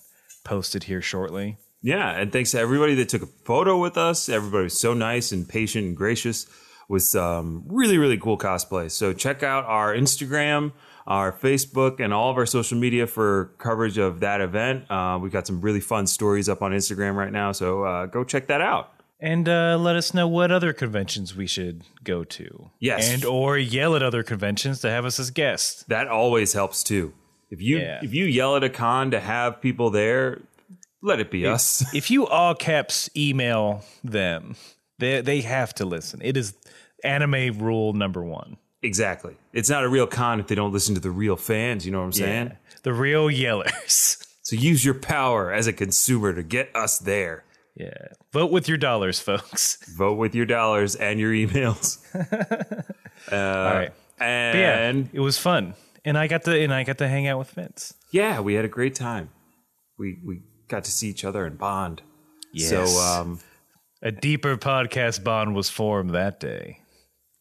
[0.48, 1.58] posted here shortly.
[1.82, 4.30] Yeah, and thanks to everybody that took a photo with us.
[4.30, 6.48] Everybody was so nice and patient and gracious
[6.90, 8.90] with some really, really cool cosplay.
[8.90, 10.72] So check out our Instagram,
[11.06, 14.90] our Facebook, and all of our social media for coverage of that event.
[14.90, 18.24] Uh, we've got some really fun stories up on Instagram right now, so uh, go
[18.24, 18.94] check that out.
[19.20, 22.70] And uh, let us know what other conventions we should go to.
[22.80, 23.12] Yes.
[23.12, 25.84] And or yell at other conventions to have us as guests.
[25.88, 27.14] That always helps too.
[27.50, 28.00] If you Yeah.
[28.04, 30.42] if you yell at a con to have people there,
[31.02, 31.84] let it be us.
[31.94, 34.56] if you all caps email them,
[35.00, 36.22] they they have to listen.
[36.24, 36.54] It is
[37.04, 38.58] anime rule number one.
[38.84, 39.36] exactly.
[39.54, 41.86] It's not a real con if they don't listen to the real fans.
[41.86, 42.58] You know what I'm saying?
[42.84, 44.24] The real yellers.
[44.48, 47.44] So use your power as a consumer to get us there.
[47.76, 47.92] Yeah.
[48.32, 49.78] Vote with your dollars, folks.
[49.98, 51.98] Vote with your dollars and your emails.
[53.30, 53.92] Uh, all right.
[54.20, 54.92] And Yeah.
[54.92, 55.04] yeah.
[55.12, 55.74] It was fun.
[56.08, 57.94] And I got to and I got to hang out with Vince.
[58.12, 59.30] Yeah, we had a great time.
[60.00, 62.02] We we got to see each other and bond.
[62.54, 62.70] Yes.
[62.70, 63.40] So um
[64.02, 66.80] A deeper podcast bond was formed that day.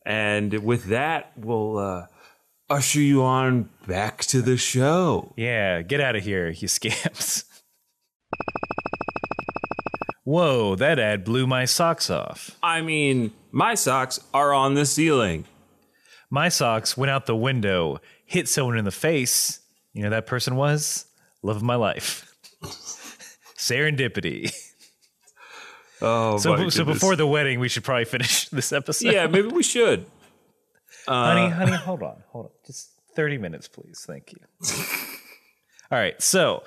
[0.04, 2.06] and with that we'll uh
[2.68, 5.32] usher you on back to the show.
[5.36, 7.44] Yeah, get out of here, you scamps.
[10.24, 12.58] Whoa, that ad blew my socks off.
[12.62, 15.44] I mean, my socks are on the ceiling.
[16.30, 19.60] My socks went out the window, hit someone in the face.
[19.94, 21.06] You know that person was?
[21.42, 22.30] Love of my life.
[23.56, 24.52] Serendipity.
[26.02, 29.12] Oh, So, my so before the wedding, we should probably finish this episode.
[29.12, 30.04] yeah, maybe we should.
[31.08, 32.52] honey, honey, hold on, hold on.
[32.66, 34.04] Just 30 minutes, please.
[34.06, 34.38] Thank you.
[35.90, 36.64] All right, so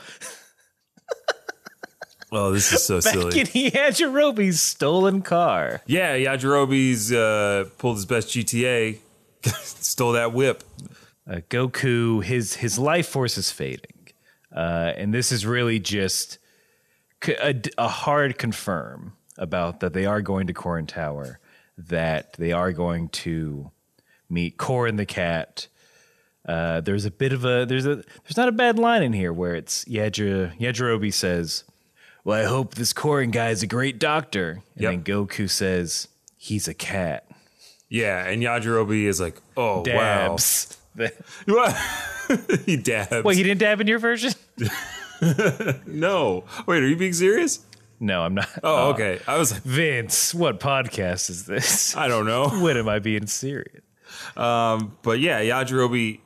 [2.31, 3.39] Oh, this is so back silly.
[3.39, 5.81] in Yajirobe's stolen car.
[5.87, 8.99] Yeah, Yajirobe's uh, pulled his best GTA,
[9.43, 10.63] stole that whip.
[11.29, 14.09] Uh, Goku, his his life force is fading,
[14.55, 16.39] uh, and this is really just
[17.77, 21.39] a hard confirm about that they are going to Korin Tower,
[21.77, 23.71] that they are going to
[24.29, 25.67] meet Korin the cat.
[26.47, 29.31] Uh, there's a bit of a there's a there's not a bad line in here
[29.33, 31.63] where it's Yajira Yajirobe says,
[32.23, 34.91] "Well, I hope this Korin guy is a great doctor," and Yep.
[34.91, 37.25] then Goku says, "He's a cat."
[37.89, 40.67] Yeah, and Yajirobe is like, oh, Dabs.
[40.69, 40.75] wow.
[42.65, 43.23] he dabs.
[43.23, 44.33] Wait, he didn't dab in your version?
[45.85, 46.43] no.
[46.65, 47.65] Wait, are you being serious?
[47.99, 48.47] No, I'm not.
[48.63, 49.19] Oh, uh, okay.
[49.27, 51.95] I was like, Vince, what podcast is this?
[51.97, 52.49] I don't know.
[52.61, 53.81] when am I being serious?
[54.37, 56.19] Um, but yeah, Yajirobe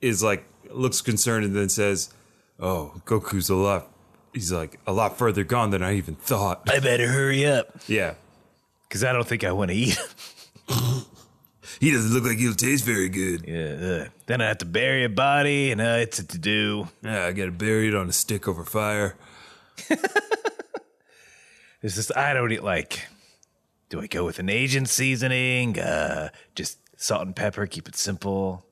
[0.00, 2.12] is like, looks concerned and then says,
[2.58, 3.88] oh, Goku's a lot,
[4.32, 6.62] he's like a lot further gone than I even thought.
[6.70, 8.14] I better hurry up Yeah.
[8.88, 9.98] because I don't think I want to eat.
[11.80, 13.44] He doesn't look like he'll taste very good.
[13.48, 16.88] yeah, uh, then I have to bury a body, and uh, it's a to do.
[17.02, 19.16] Yeah, I gotta bury it on a stick over fire.
[21.82, 23.06] It's just I don't eat like.
[23.88, 25.78] Do I go with an Asian seasoning?
[25.78, 28.66] Uh, just salt and pepper, keep it simple.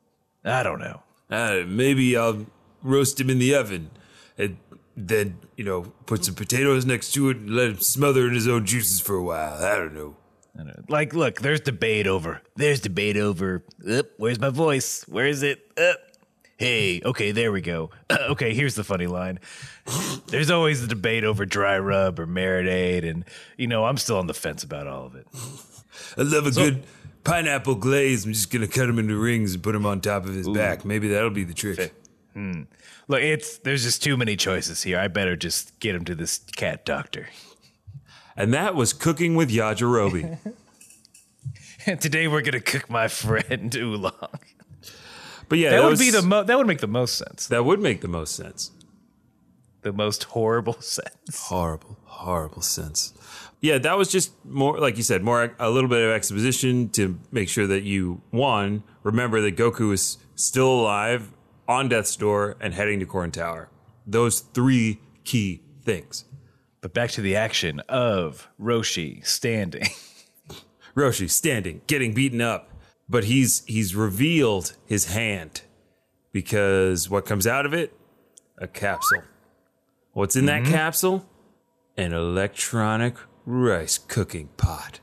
[0.44, 1.02] I don't know.
[1.30, 2.46] Uh, maybe I'll
[2.82, 3.90] roast him in the oven
[4.36, 4.58] and
[4.96, 8.46] then, you know, put some potatoes next to it and let him smother in his
[8.46, 9.64] own juices for a while.
[9.64, 10.16] I don't know.
[10.58, 10.84] I don't know.
[10.88, 12.42] Like, look, there's debate over.
[12.56, 13.62] There's debate over.
[13.88, 15.04] Up, where's my voice?
[15.06, 15.70] Where is it?
[15.78, 15.98] Up.
[16.56, 17.90] Hey, okay, there we go.
[18.10, 19.38] Uh, okay, here's the funny line.
[20.26, 23.24] There's always the debate over dry rub or marinade, and
[23.56, 25.26] you know I'm still on the fence about all of it.
[26.16, 26.82] I love a good
[27.22, 28.24] pineapple glaze.
[28.24, 30.84] I'm just gonna cut him into rings and put him on top of his back.
[30.84, 31.94] Maybe that'll be the trick.
[32.34, 32.62] Hmm.
[33.06, 34.98] Look, it's there's just too many choices here.
[34.98, 37.28] I better just get him to this cat doctor.
[38.38, 40.38] And that was cooking with Yajirobe.
[41.86, 44.12] And today we're gonna cook my friend Oolong.
[45.48, 47.46] But yeah, That would was- be the mo- that would make the most sense.
[47.46, 48.72] that would make the most sense.
[49.82, 51.46] The most horrible sense.
[51.46, 53.14] horrible, horrible sense.
[53.62, 57.18] Yeah, that was just more, like you said, more a little bit of exposition to
[57.32, 61.30] make sure that you one remember that Goku is still alive
[61.66, 63.70] on Death's Door and heading to Korin Tower.
[64.06, 66.24] Those three key things.
[66.80, 69.86] But back to the action of Roshi standing.
[70.96, 72.70] Roshi standing, getting beaten up,
[73.08, 75.62] but he's he's revealed his hand
[76.32, 77.96] because what comes out of it?
[78.58, 79.22] A capsule.
[80.12, 80.72] What's in that mm-hmm.
[80.72, 81.28] capsule?
[81.96, 85.00] An electronic rice cooking pot.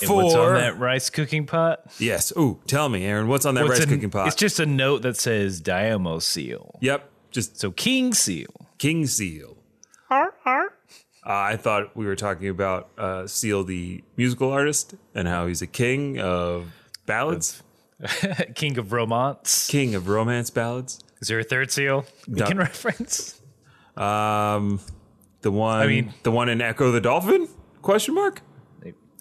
[0.00, 1.80] And what's on that rice cooking pot?
[1.98, 2.32] Yes.
[2.36, 4.26] Ooh, tell me, Aaron, what's on that What's rice a- cooking pot?
[4.26, 6.78] It's just a note that says Diamo Seal.
[6.80, 8.68] yep, just So King Seal.
[8.78, 9.55] King Seal.
[11.26, 15.60] Uh, I thought we were talking about uh, Seal, the musical artist, and how he's
[15.60, 16.72] a king of
[17.04, 17.62] ballads,
[18.54, 19.66] King of Romance.
[19.68, 21.00] king of romance ballads.
[21.20, 22.46] Is there a third seal we No.
[22.46, 23.40] can reference?
[23.96, 24.80] Um,
[25.40, 27.48] the one, I mean- the one in Ecco the Dolphin?
[27.82, 28.42] Question mark.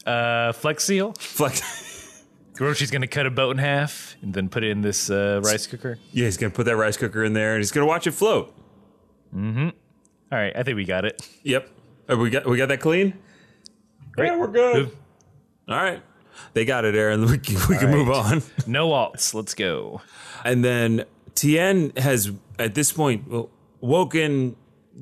[0.05, 1.13] Uh, Flex Seal.
[1.13, 2.23] Flex.
[2.59, 5.65] Roshi's gonna cut a boat in half and then put it in this uh, rice
[5.67, 5.97] cooker.
[6.11, 8.53] yeah, he's gonna put that rice cooker in there, and he's gonna watch it float.
[9.35, 9.73] Mhm.
[10.31, 11.27] All right, I think we got it.
[11.43, 11.69] Yep.
[12.09, 13.13] Uh, we got we got that clean.
[14.17, 14.75] Yeah, we're good.
[14.75, 14.95] Move.
[15.67, 16.01] All right,
[16.53, 17.25] they got it, Aaron.
[17.29, 18.43] We can, we can move on.
[18.67, 19.33] No alts.
[19.33, 20.01] Let's go.
[20.43, 23.25] And then Tien has, at this point,
[23.81, 24.55] woken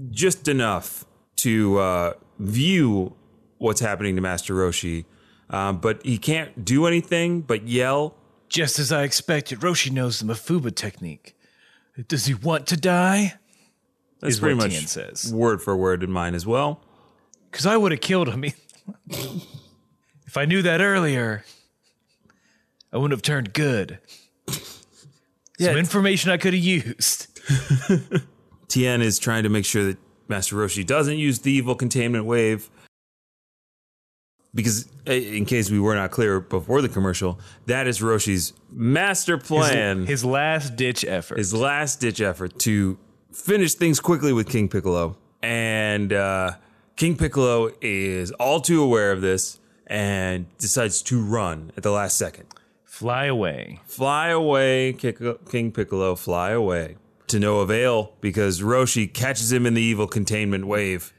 [0.09, 1.05] just enough
[1.37, 3.13] to uh, view
[3.57, 5.05] what's happening to Master Roshi,
[5.49, 8.15] um, but he can't do anything but yell.
[8.49, 11.35] Just as I expected, Roshi knows the Mafuba technique.
[12.07, 13.33] Does he want to die?
[14.21, 15.31] That's Is pretty what much Tien says.
[15.33, 16.79] word for word in mine as well.
[17.53, 18.43] Because I would have killed him.
[20.25, 21.45] if I knew that earlier,
[22.91, 23.99] I wouldn't have turned good.
[25.59, 27.27] Some information I could have used.
[28.69, 32.71] Tien is trying to make sure that Master Roshi doesn't use the evil containment wave.
[34.55, 39.37] because uh, in case we were not clear before the commercial, that is Roshi's master
[39.37, 41.37] plan, his, His last ditch effort.
[41.37, 42.97] His last ditch effort to
[43.31, 45.17] finish things quickly with King Piccolo.
[45.43, 46.53] And uh,
[46.95, 52.17] King Piccolo is all too aware of this and decides to run at the last
[52.17, 52.45] second.
[52.85, 53.81] Fly away.
[53.85, 56.97] Fly away, King Piccolo, fly away.
[57.27, 61.11] To no avail because Roshi catches him in the evil containment wave.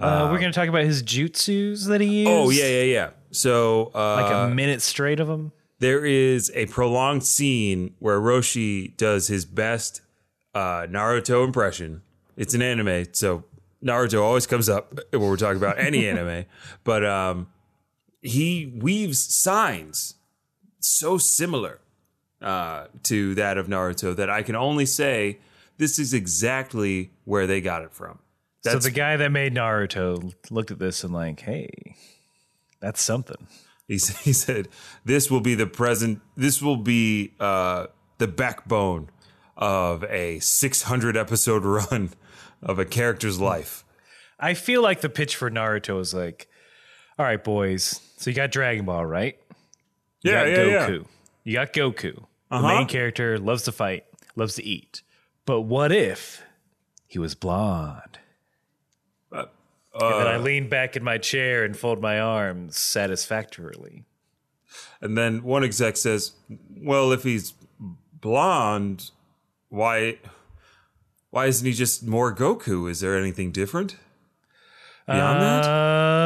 [0.00, 2.30] Uh, we're going to talk about his jutsus that he used.
[2.30, 3.10] Oh, yeah, yeah, yeah.
[3.30, 5.52] So, uh, Like a minute straight of them.
[5.78, 10.00] there is a prolonged scene where Roshi does his best
[10.54, 12.02] uh, Naruto impression.
[12.36, 13.44] It's an anime, so
[13.84, 16.44] Naruto always comes up when we're talking about any anime.
[16.84, 17.48] But um,
[18.20, 20.14] he weaves signs
[20.80, 21.80] so similar
[22.40, 25.38] uh, to that of Naruto that I can only say
[25.78, 28.18] this is exactly where they got it from.
[28.62, 31.96] So the guy that made Naruto looked at this and like, hey,
[32.80, 33.46] that's something.
[33.88, 34.68] He, he said,
[35.04, 36.20] "This will be the present.
[36.36, 37.86] This will be uh,
[38.18, 39.10] the backbone
[39.56, 42.10] of a 600 episode run
[42.62, 43.84] of a character's life."
[44.38, 46.48] I feel like the pitch for Naruto is like,
[47.18, 48.00] all right, boys.
[48.16, 49.38] So you got Dragon Ball, right?
[50.22, 50.44] Yeah.
[50.46, 51.06] You got Goku.
[51.44, 52.14] You got Goku.
[52.14, 52.66] The Uh-huh.
[52.68, 54.04] main character loves to fight,
[54.36, 55.02] loves to eat.
[55.44, 56.42] But what if
[57.06, 58.18] he was blonde?
[59.32, 59.44] Uh,
[59.94, 64.04] and then I lean back in my chair and fold my arms satisfactorily.
[65.00, 66.32] And then one exec says,
[66.76, 67.54] "Well, if he's
[68.12, 69.10] blonde,
[69.68, 70.18] why
[71.30, 72.88] why isn't he just more Goku?
[72.90, 73.96] Is there anything different
[75.06, 75.64] beyond that?"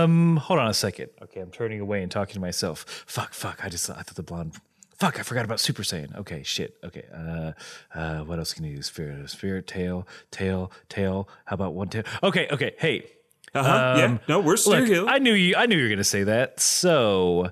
[0.04, 1.10] Um, hold on a second.
[1.22, 2.84] Okay, I'm turning away and talking to myself.
[3.06, 3.64] Fuck, fuck.
[3.64, 4.56] I just I thought the blonde.
[4.98, 6.14] Fuck, I forgot about Super Saiyan.
[6.18, 6.76] Okay, shit.
[6.84, 7.52] Okay, uh,
[7.94, 8.86] uh, what else can you use?
[8.86, 11.28] Spirit, spirit, tail, tail, tail.
[11.46, 12.04] How about one tail?
[12.22, 12.74] Okay, okay.
[12.78, 13.10] Hey,
[13.54, 13.94] Uh-huh.
[13.98, 15.04] yeah, no, we're still look, here.
[15.06, 15.56] I knew you.
[15.56, 16.60] I knew you were gonna say that.
[16.60, 17.50] So,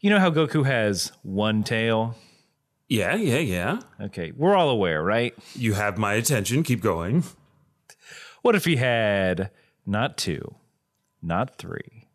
[0.00, 2.16] you know how Goku has one tail?
[2.90, 3.80] Yeah, yeah, yeah.
[4.00, 5.32] Okay, we're all aware, right?
[5.54, 6.64] You have my attention.
[6.64, 7.22] Keep going.
[8.42, 9.50] What if he had
[9.86, 10.56] not two,
[11.22, 12.08] not three,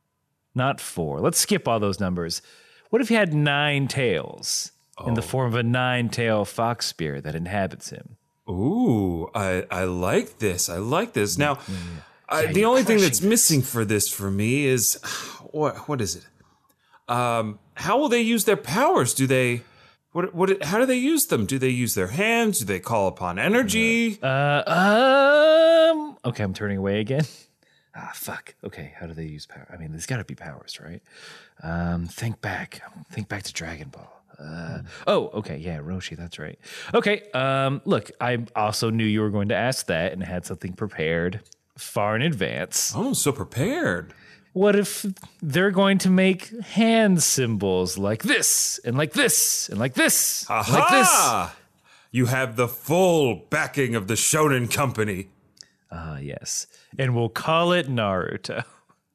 [0.53, 1.21] not four?
[1.21, 2.41] Let's skip all those numbers.
[2.89, 4.73] What if he had nine tails
[5.07, 8.17] in the form of a nine tail fox spirit that inhabits him?
[8.49, 10.67] Ooh, I I like this.
[10.67, 11.37] I like this.
[11.37, 11.57] Now,
[12.27, 14.95] I, the only thing that's crushing missing for this for me is
[15.51, 16.25] what what is it?
[17.07, 19.13] Um, how will they use their powers?
[19.13, 19.61] Do they
[20.15, 20.63] what what?
[20.63, 21.45] How do they use them?
[21.45, 22.59] Do they use their hands?
[22.59, 24.17] Do they call upon energy?
[24.23, 26.17] Uh, um.
[26.23, 27.25] Okay, I'm turning away again.
[27.97, 28.55] Ah, fuck.
[28.61, 29.65] Okay, how do they use power?
[29.71, 31.01] I mean, there's got to be powers, right?
[31.63, 32.81] Um, think back.
[33.09, 34.21] Think back to Dragon Ball.
[34.37, 36.59] Uh, oh, okay, yeah, Roshi, that's right.
[36.93, 40.73] Okay, um, look, I also knew you were going to ask that and had something
[40.73, 41.39] prepared
[41.77, 42.91] far in advance.
[42.93, 44.13] Oh, so prepared.
[44.55, 45.05] What if
[45.41, 50.69] they're going to make hand symbols like this and like this and like this, and
[50.71, 51.05] like this?
[51.09, 51.53] Aha!
[52.11, 55.27] You have the full backing of the Shonen Company,
[55.91, 58.63] Ah, yes, and we'll call it Naruto.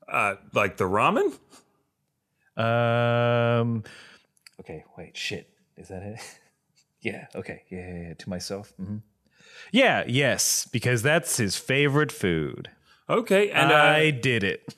[0.06, 1.32] uh, like the ramen.
[2.56, 3.84] Um.
[4.60, 4.84] Okay.
[4.98, 5.16] Wait.
[5.16, 5.48] Shit.
[5.78, 6.18] Is that it?
[7.00, 7.28] yeah.
[7.34, 7.62] Okay.
[7.70, 7.78] Yeah.
[7.78, 8.74] yeah, yeah, To myself.
[8.78, 8.98] mm-hmm.
[9.72, 10.04] Yeah.
[10.06, 10.68] Yes.
[10.70, 12.68] Because that's his favorite food.
[13.08, 14.74] Okay, and uh, I did it.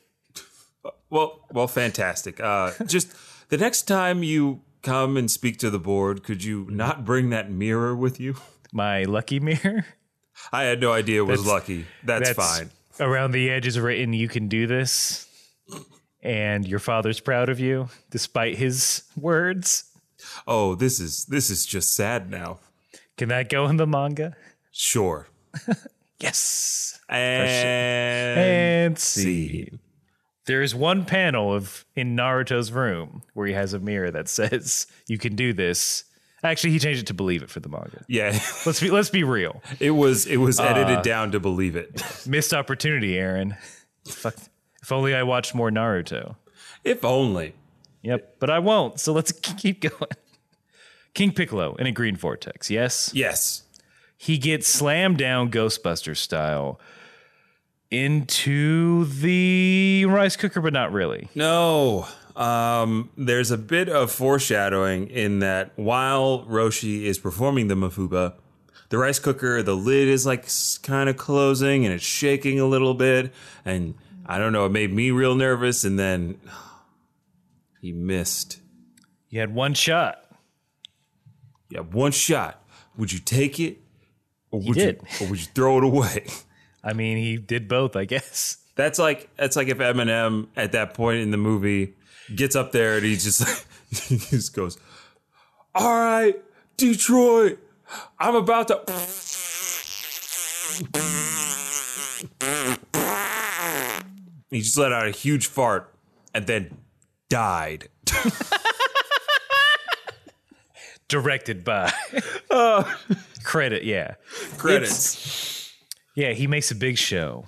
[1.13, 2.41] Well, well, fantastic.
[2.41, 3.13] Uh, just
[3.51, 7.51] the next time you come and speak to the board, could you not bring that
[7.51, 8.37] mirror with you?
[8.73, 9.85] My lucky mirror.
[10.55, 11.87] I had no idea it was That's- lucky.
[12.03, 12.71] That's, fine.
[12.99, 15.27] Around the edge is written, "You can do this,"
[16.23, 19.85] and your father's proud of you, despite his words.
[20.47, 22.59] Oh, this is this is just sad now.
[23.19, 24.35] Can that go in the manga?
[24.73, 25.29] Sure.
[26.21, 27.01] Yes.
[27.09, 28.97] And, And
[30.47, 30.53] see.
[30.53, 35.19] There's one panel of in Naruto's room where he has a mirror that says, "You
[35.19, 36.05] can do this."
[36.45, 38.05] Actually, he changed it to believe it for the manga.
[38.09, 38.31] yeah,
[38.67, 39.63] Let's be let's be real.
[39.79, 42.03] it was it was edited Uh, down to believe it.
[42.27, 43.55] Missed opportunity, Aaron.
[44.09, 44.35] Fuck.
[44.83, 46.35] If only I watched more Naruto.
[46.83, 47.55] If only.
[48.03, 48.99] Yep, but I won't.
[48.99, 50.11] So let's keep going.
[51.15, 52.69] King Piccolo in a green vortex.
[52.69, 53.63] Yes, Yes.
[54.17, 56.81] he gets slammed down Ghostbuster style
[57.93, 61.29] into the rice cooker, but not really.
[61.35, 62.09] No.
[62.35, 68.35] Um, there's a bit of foreshadowing in that while Roshi is performing the Mafuba,
[68.89, 70.49] the rice cooker, the lid is like
[70.83, 73.33] kind of closing and it's shaking a little bit.
[73.65, 75.85] And I don't know, it made me real nervous.
[75.85, 76.41] And then
[77.83, 78.61] he missed.
[79.29, 80.25] You had one shot.
[81.69, 82.65] You had one shot.
[82.97, 83.79] Would you take it?
[84.51, 86.27] Or would you or would you throw it away?
[86.85, 88.59] I mean, he did both, I guess.
[88.75, 91.93] That's like that's like if Eminem at that point in the movie
[92.35, 94.79] gets up there and he just he just goes,
[95.75, 96.43] "All right,
[96.79, 97.59] Detroit,
[98.19, 98.81] I'm about to."
[104.53, 105.95] He just let out a huge fart
[106.35, 106.77] and then
[107.31, 107.89] died.
[111.09, 111.91] Directed by.
[112.51, 112.85] Uh,
[113.43, 114.17] credit, yeah.
[114.59, 115.62] Credits.
[116.15, 117.47] Yeah, he makes a big show,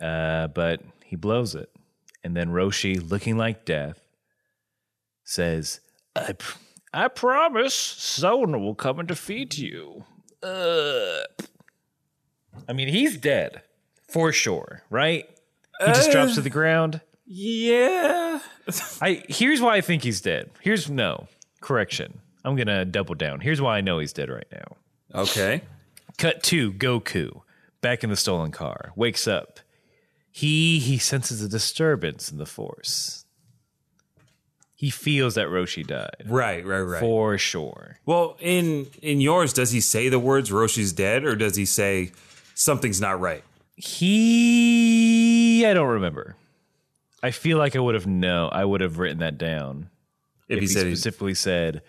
[0.00, 1.70] uh, but he blows it.
[2.24, 4.00] And then Roshi, looking like death,
[5.24, 5.80] says,
[6.16, 6.58] I, pr-
[6.92, 10.04] I promise Sona will come and defeat you.
[10.42, 11.20] Uh.
[12.68, 13.62] I mean, he's dead
[14.08, 15.28] for sure, right?
[15.80, 17.00] He just drops to the ground.
[17.24, 18.40] Yeah.
[19.00, 20.50] I here's why I think he's dead.
[20.60, 21.28] Here's no
[21.60, 22.20] correction.
[22.44, 23.40] I'm gonna double down.
[23.40, 24.76] Here's why I know he's dead right now.
[25.14, 25.62] Okay.
[26.16, 27.42] Cut to Goku
[27.80, 28.92] back in the stolen car.
[28.96, 29.60] Wakes up.
[30.30, 33.24] He he senses a disturbance in the force.
[34.74, 37.00] He feels that Roshi died Right, right, right.
[37.00, 37.98] for sure.
[38.06, 42.12] Well, in in yours, does he say the words "Roshi's dead" or does he say
[42.54, 43.42] something's not right?
[43.76, 46.36] He I don't remember.
[47.22, 48.48] I feel like I would have no.
[48.48, 49.90] I would have written that down
[50.48, 51.82] If, if he he said, specifically said,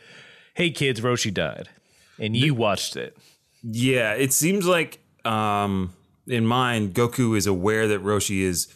[0.55, 1.69] "Hey kids, Roshi died,"
[2.17, 3.15] and you watched it.
[3.61, 5.93] yeah, it seems like um,
[6.27, 8.67] in mind, Goku is aware that Roshi is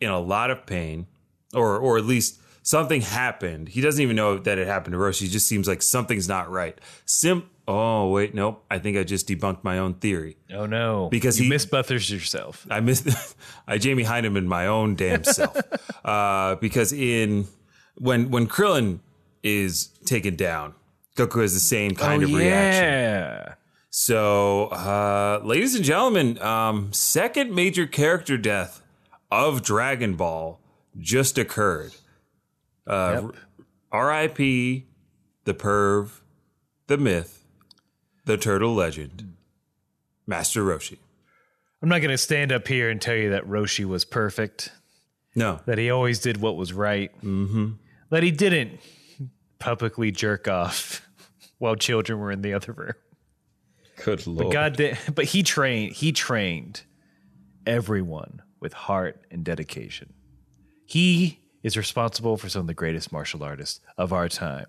[0.00, 1.06] in a lot of pain,
[1.54, 3.68] or or at least something happened.
[3.68, 5.26] He doesn't even know that it happened to Roshi.
[5.26, 6.78] It just seems like something's not right.
[7.04, 7.48] Sim.
[7.68, 8.64] Oh wait, nope.
[8.70, 10.36] I think I just debunked my own theory.
[10.52, 11.08] Oh no!
[11.10, 12.66] Because you he- misbutters yourself.
[12.70, 13.08] I missed
[13.68, 15.56] I Jamie Hyneman my own damn self.
[16.04, 17.46] uh, because in
[17.96, 18.98] when when Krillin
[19.42, 20.74] is taken down,
[21.16, 23.54] Goku has the same kind of reaction.
[23.94, 28.80] So, uh, ladies and gentlemen, um, second major character death
[29.30, 30.58] of Dragon Ball
[30.98, 31.92] just occurred.
[32.86, 33.28] Uh,
[33.92, 34.86] R.I.P.
[35.44, 36.08] the perv,
[36.86, 37.44] the myth,
[38.24, 39.34] the turtle legend,
[40.26, 40.96] Master Roshi.
[41.82, 44.72] I'm not going to stand up here and tell you that Roshi was perfect,
[45.34, 47.72] No, that he always did what was right, mm-hmm.
[48.08, 48.80] that he didn't
[49.58, 51.06] publicly jerk off
[51.58, 52.94] while children were in the other room.
[54.04, 54.52] Good lord.
[54.52, 55.92] God, da- but he trained.
[55.92, 56.82] He trained
[57.66, 60.12] everyone with heart and dedication.
[60.86, 64.66] He is responsible for some of the greatest martial artists of our time,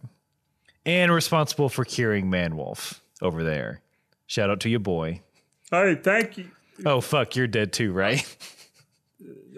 [0.86, 3.82] and responsible for curing Manwolf over there.
[4.28, 5.22] Shout out to your boy.
[5.72, 6.50] Hey, thank you.
[6.86, 8.24] Oh fuck, you're dead too, right?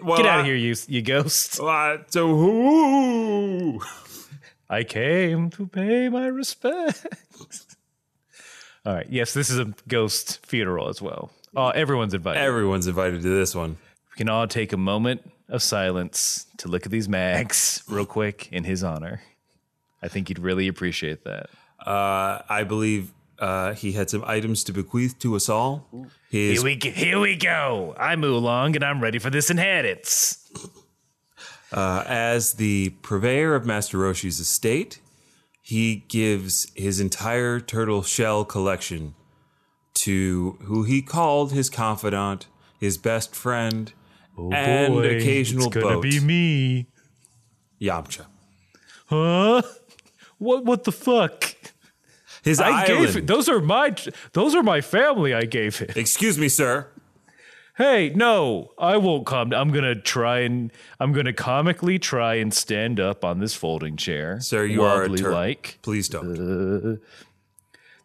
[0.02, 1.58] Well, Get out I- of here, you you ghost.
[1.58, 3.80] Uh, so who?
[4.68, 7.06] I came to pay my respect.
[8.86, 9.06] All right.
[9.10, 11.32] Yes, this is a ghost funeral as well.
[11.56, 12.40] Uh, everyone's invited.
[12.40, 13.70] Everyone's invited to this one.
[14.10, 18.48] we can all take a moment of silence to look at these mags real quick
[18.52, 19.22] in his honor.
[20.02, 21.48] I think he'd really appreciate that.
[21.84, 25.88] Uh, I believe uh, he had some items to bequeath to us all.
[26.30, 26.90] His Here we go.
[26.90, 27.94] Here we go.
[27.98, 30.48] I'm Oolong, and I'm ready for this inheritance.
[31.72, 35.00] uh, as the purveyor of Master Roshi's estate,
[35.66, 39.16] he gives his entire turtle shell collection
[39.94, 42.46] to who he called his confidant,
[42.78, 43.92] his best friend,
[44.38, 46.86] oh, and Boy, occasional it's gonna boat, be me.
[47.80, 48.26] Yamcha.
[49.06, 49.62] Huh?
[50.38, 50.64] What?
[50.64, 51.56] What the fuck?
[52.44, 53.14] His I island.
[53.14, 53.26] gave.
[53.26, 53.92] Those are my.
[54.34, 55.34] Those are my family.
[55.34, 55.88] I gave him.
[55.96, 56.86] Excuse me, sir.
[57.76, 59.52] Hey, no, I won't come.
[59.52, 64.40] I'm gonna try and I'm gonna comically try and stand up on this folding chair.
[64.40, 65.32] Sir, you are a turtle.
[65.32, 65.78] like.
[65.82, 67.00] Please don't.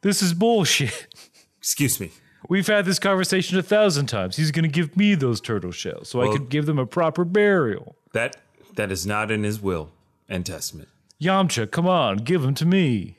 [0.02, 1.08] This is bullshit.
[1.60, 2.12] Excuse me.
[2.50, 4.36] We've had this conversation a thousand times.
[4.36, 7.96] He's gonna give me those turtle shells so I could give them a proper burial.
[8.14, 8.36] That
[8.76, 9.92] that is not in his will
[10.28, 10.90] and testament.
[11.22, 13.16] Yamcha, come on, give them to me.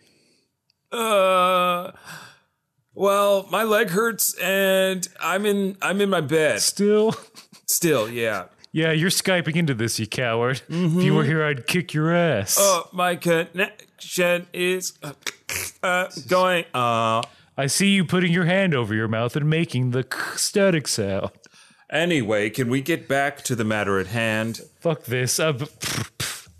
[0.90, 1.92] Uh,
[2.94, 7.14] well, my leg hurts and I'm in I'm in my bed Still,
[7.66, 8.08] still.
[8.08, 8.44] Yeah.
[8.72, 10.62] yeah, you're skyping into this, you coward.
[10.68, 11.00] If Mm-hmm.
[11.00, 12.56] you were here, I'd kick your ass.
[12.58, 15.12] Oh, my connection is uh,
[15.82, 16.64] uh, going.
[16.74, 17.22] Uh,
[17.56, 21.30] I see you putting your hand over your mouth and making the static sound.
[21.90, 24.60] anyway, can we get back to the matter at hand?
[24.80, 25.38] Fuck this.
[25.38, 25.58] I'm,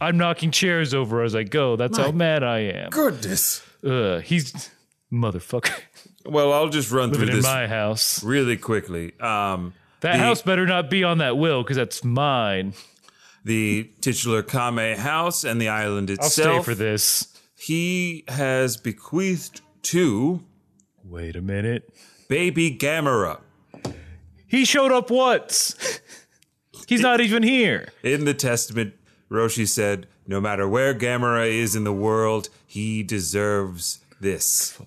[0.01, 1.77] I'm knocking chairs over as I go.
[1.77, 2.91] That's how mad I am.
[2.91, 3.63] Goodness.
[3.85, 4.71] Ugh, he's
[5.13, 5.81] motherfucker
[6.25, 8.23] Well, I'll just run through in this my house.
[8.23, 9.13] really quickly.
[9.21, 12.75] Um, That the- house better not be on that will because that's mine.
[13.45, 16.47] the titular Kame house and the island itself.
[16.49, 17.27] I'll stay for this.
[17.57, 20.45] He has bequeathed to
[21.05, 21.93] Wait a minute.
[22.29, 23.41] baby Gamera.
[24.47, 25.75] He showed up once.
[26.89, 27.89] He's not even here.
[28.03, 28.95] In the testament,
[29.31, 34.79] Roshi said, No matter where Gamera is in the world, he deserves this.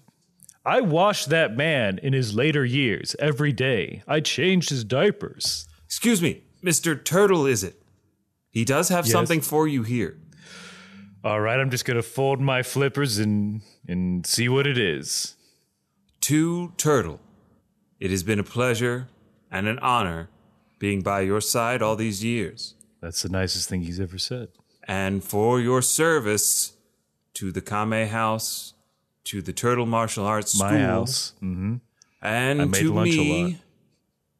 [0.65, 4.01] I washed that man in his later years every day.
[4.07, 5.67] I changed his diapers.
[5.85, 7.01] Excuse me, Mr.
[7.01, 7.81] Turtle, is it?
[8.51, 9.11] He does have Yes.
[9.11, 10.17] something for you here.
[11.23, 15.35] All right, I'm just gonna fold my flippers and and see what it is.
[16.21, 17.19] To Turtle,
[17.99, 19.07] it has been a pleasure
[19.51, 20.29] and an honor
[20.79, 22.73] being by your side all these years.
[23.01, 24.49] That's the nicest thing he's ever said.
[24.87, 26.73] and for your service
[27.33, 28.74] to the Kame House,
[29.25, 31.75] to the Turtle Martial Arts My School, house, hmm
[32.21, 33.61] and made to lunch a me, lot.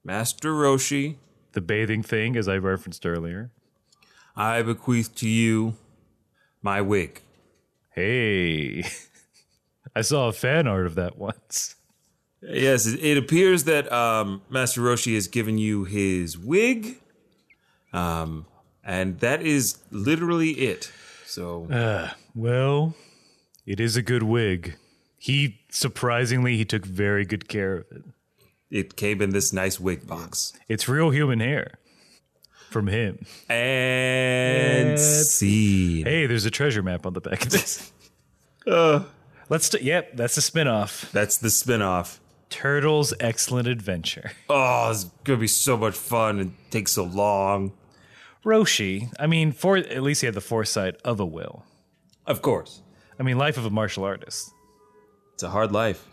[0.04, 1.16] Master Roshi,
[1.52, 3.52] the bathing thing, as I referenced earlier.
[4.36, 5.76] I bequeath to you
[6.62, 7.22] my wig.
[7.92, 8.84] Hey,
[9.96, 11.76] I saw a fan art of that once.
[12.42, 17.00] Yes, it, it appears that um, Master Roshi has given you his wig,
[17.94, 18.46] um,
[18.84, 20.92] and that is literally it.
[21.26, 21.68] So
[22.36, 22.94] Well,
[23.66, 24.76] it is a good wig.
[25.18, 28.04] He surprisingly he took very good care of it.
[28.70, 30.54] it came in this nice wig box.
[30.68, 31.80] It's real human hair
[32.70, 33.26] from him.
[33.50, 36.04] And Let's- see.
[36.04, 37.92] Hey, there's a treasure map on the back of this.
[38.68, 39.04] Uh.
[39.48, 39.68] Let's.
[39.68, 41.12] St- yep, that's a spinoff.
[41.12, 42.18] That's the spinoff.
[42.50, 44.32] Turtles' Excellent Adventure.
[44.50, 47.74] Oh, it's gonna be so much fun and take so long.
[48.44, 49.14] Roshi.
[49.20, 51.64] I mean, for at least he had the foresight of a will.
[52.26, 52.82] Of course.
[53.20, 54.52] I mean, life of a martial artist.
[55.34, 56.06] It's a hard life.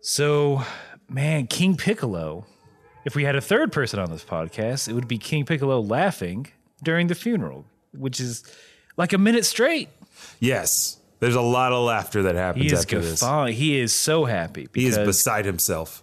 [0.00, 0.62] So,
[1.08, 2.46] man, King Piccolo.
[3.04, 6.48] If we had a third person on this podcast, it would be King Piccolo laughing
[6.82, 8.44] during the funeral, which is
[8.96, 9.88] like a minute straight.
[10.40, 10.98] Yes.
[11.20, 13.22] There's a lot of laughter that happens He is after this.
[13.56, 16.02] He is so happy He is beside himself.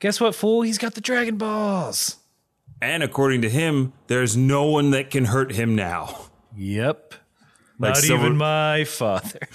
[0.00, 0.62] guess what, fool?
[0.62, 2.16] He's got the Dragon Balls.
[2.80, 6.28] And according to him, there's no one that can hurt him now.
[6.56, 7.14] Yep.
[7.78, 9.40] Like Not someone- even my father.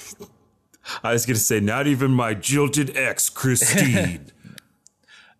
[1.04, 4.32] I was gonna say, not even my jilted ex, Christine.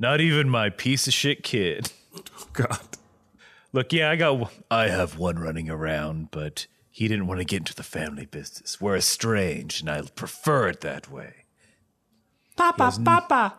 [0.02, 1.92] Not even my piece of shit kid.
[2.54, 2.80] God.
[3.74, 4.50] Look, yeah, I got.
[4.72, 8.80] I have one running around, but he didn't want to get into the family business.
[8.80, 11.44] We're estranged, and I prefer it that way.
[12.56, 13.56] Papa, Papa,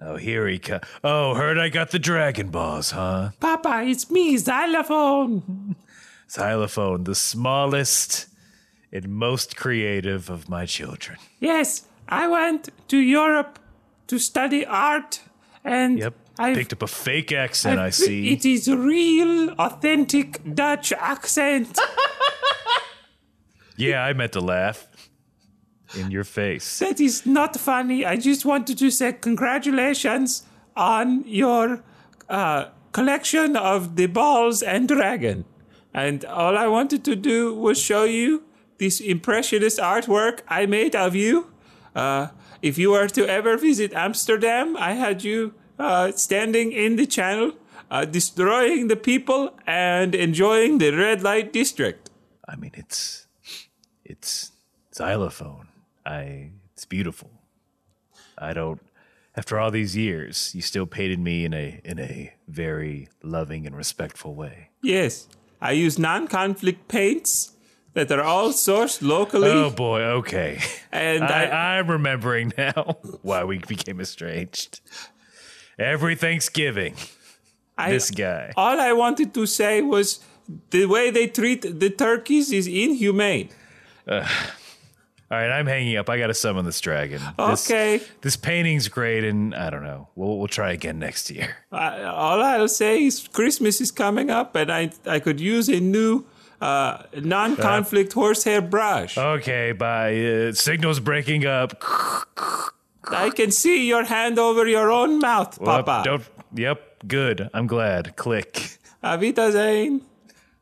[0.00, 0.82] Oh, here he comes.
[1.02, 3.30] Oh, heard I got the Dragon Balls, huh?
[3.40, 5.76] Papa, it's me, Xylophone.
[6.30, 8.26] Xylophone, the smallest
[8.96, 11.18] and most creative of my children.
[11.40, 13.58] Yes, I went to Europe
[14.06, 15.20] to study art,
[15.64, 16.14] and Yep.
[16.38, 18.30] I Picked up a fake accent, I see.
[18.32, 21.78] It is real, authentic Dutch accent.
[23.78, 24.88] Yeah, I meant to laugh.
[25.94, 26.78] In your face.
[26.80, 28.04] that is not funny.
[28.04, 30.42] I just wanted to say congratulations
[30.74, 31.82] on your
[32.28, 35.44] uh, collection of the balls and dragon.
[35.94, 38.42] And all I wanted to do was show you
[38.78, 41.50] this impressionist artwork I made of you.
[41.94, 42.28] Uh,
[42.62, 47.52] if you were to ever visit Amsterdam, I had you uh, standing in the channel,
[47.90, 52.10] uh, destroying the people and enjoying the red light district.
[52.48, 53.26] I mean, it's
[54.04, 54.52] it's
[54.92, 55.68] xylophone.
[56.04, 57.30] I it's beautiful.
[58.38, 58.80] I don't.
[59.34, 63.76] After all these years, you still painted me in a in a very loving and
[63.76, 64.70] respectful way.
[64.82, 65.28] Yes,
[65.60, 67.55] I use non-conflict paints
[67.96, 70.60] that they're all sourced locally, Oh boy, okay.
[70.92, 74.80] and I, I, I'm remembering now why we became estranged.
[75.78, 76.94] Every Thanksgiving,
[77.76, 78.52] I, this guy.
[78.56, 80.20] all I wanted to say was
[80.70, 83.48] the way they treat the turkeys is inhumane.
[84.06, 84.28] Uh,
[85.30, 86.08] all right, I'm hanging up.
[86.10, 87.20] I got to summon this dragon.
[87.38, 90.08] Okay, This painting's great, and I don't know.
[90.14, 91.56] We'll we'll try again next year.
[91.72, 95.80] I, all I'll say is Christmas is coming up, and I I could use a
[95.80, 96.24] new
[96.60, 99.16] uh, non-conflict horsehair brush.
[99.18, 100.16] Okay, bye.
[100.16, 101.82] Uh, signal's breaking up.
[103.08, 106.02] I can see your hand over your own mouth, Well, Papa.
[106.04, 106.24] don't.
[106.54, 107.50] Yep, good.
[107.54, 108.16] I'm glad.
[108.16, 108.78] Click.
[109.04, 110.02] Avita Zane.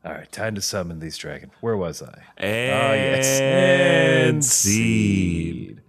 [0.03, 1.51] All right, time to summon these dragons.
[1.61, 2.21] Where was I?
[2.37, 5.81] And, And seed.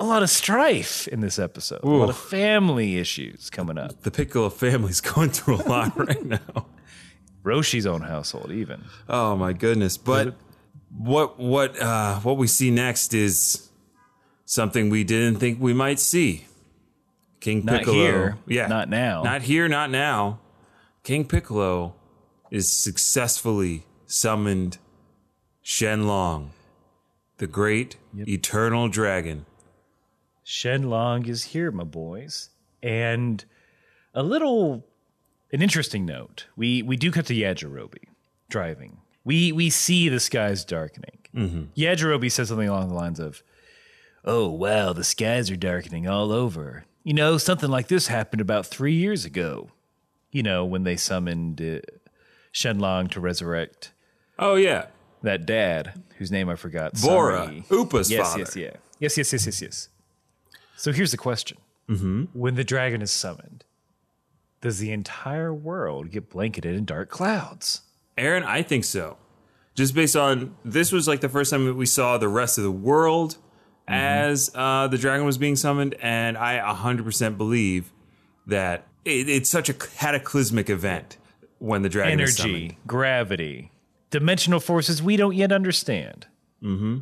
[0.00, 1.82] A lot of strife in this episode.
[1.82, 4.02] A lot of family issues coming up.
[4.02, 6.66] The Piccolo family's going through a lot right now.
[7.46, 8.84] Roshi's own household, even.
[9.08, 9.96] Oh my goodness!
[9.96, 10.34] But
[10.96, 13.70] what what uh, what we see next is
[14.44, 16.46] something we didn't think we might see.
[17.40, 18.38] King Not Piccolo, here.
[18.46, 19.22] yeah, Not now.
[19.22, 20.40] not here, not now.
[21.04, 21.94] King Piccolo
[22.50, 24.78] is successfully summoned
[25.64, 26.48] Shenlong,
[27.38, 29.46] the great eternal dragon.
[30.44, 32.50] Shenlong is here, my boys.
[32.82, 33.44] And
[34.14, 34.85] a little,
[35.56, 36.46] an interesting note.
[36.56, 38.04] We we do cut to Yajirobe
[38.48, 41.18] driving we we see the skies darkening.
[41.34, 41.62] Mm-hmm.
[41.76, 43.42] Yajirobe says something along the lines of,
[44.24, 48.66] "Oh wow, the skies are darkening all over." You know, something like this happened about
[48.66, 49.70] three years ago.
[50.30, 51.80] You know, when they summoned uh,
[52.54, 53.92] Shenlong to resurrect
[54.38, 54.86] Oh yeah,
[55.22, 56.92] that dad whose name I forgot.
[57.02, 57.64] Bora, Sorry.
[57.68, 58.38] Upa's yes, father.
[58.38, 59.88] yes, yeah, yes, yes, yes, yes, yes.
[60.76, 62.26] So here's the question: mm-hmm.
[62.32, 63.64] When the dragon is summoned,
[64.60, 67.82] does the entire world get blanketed in dark clouds?
[68.16, 69.18] Aaron, I think so.
[69.74, 72.64] Just based on this was like the first time that we saw the rest of
[72.64, 73.36] the world
[73.88, 77.92] as uh, the dragon was being summoned, and I 100% believe
[78.46, 81.18] that it, it's such a cataclysmic event
[81.58, 82.56] when the dragon is summoned.
[82.56, 83.70] Energy, gravity,
[84.10, 86.26] dimensional forces we don't yet understand.
[86.62, 86.98] Mm-hmm.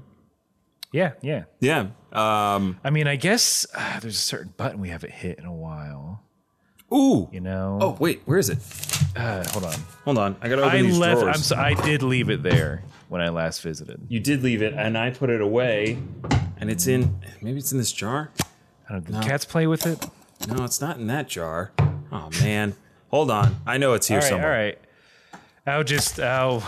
[0.93, 1.45] Yeah, yeah.
[1.61, 1.89] Yeah.
[2.13, 5.55] Um, I mean, I guess uh, there's a certain button we haven't hit in a
[5.55, 6.23] while.
[6.95, 7.29] Ooh.
[7.33, 7.79] You know?
[7.81, 8.59] Oh wait, where is it?
[9.17, 9.75] uh, hold on.
[10.05, 11.21] Hold on, I gotta open I these left.
[11.21, 11.37] drawers.
[11.37, 14.01] I'm so, I did leave it there when I last visited.
[14.09, 15.99] you did leave it, and I put it away,
[16.59, 17.21] and it's in.
[17.43, 18.31] Maybe it's in this jar.
[18.89, 20.05] I don't know, did cats play with it?
[20.49, 21.73] No, it's not in that jar.
[22.13, 22.75] Oh man,
[23.09, 23.57] hold on.
[23.67, 24.53] I know it's here All right, somewhere.
[24.53, 24.79] all right.
[25.67, 26.63] I'll just I'll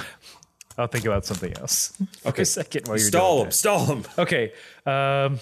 [0.79, 1.89] I'll think about something else
[2.23, 2.43] for Okay.
[2.43, 3.53] a second while you're Stall doing him.
[3.53, 4.03] Stall him.
[4.03, 4.19] that.
[4.21, 4.53] Okay.
[4.87, 5.41] Um.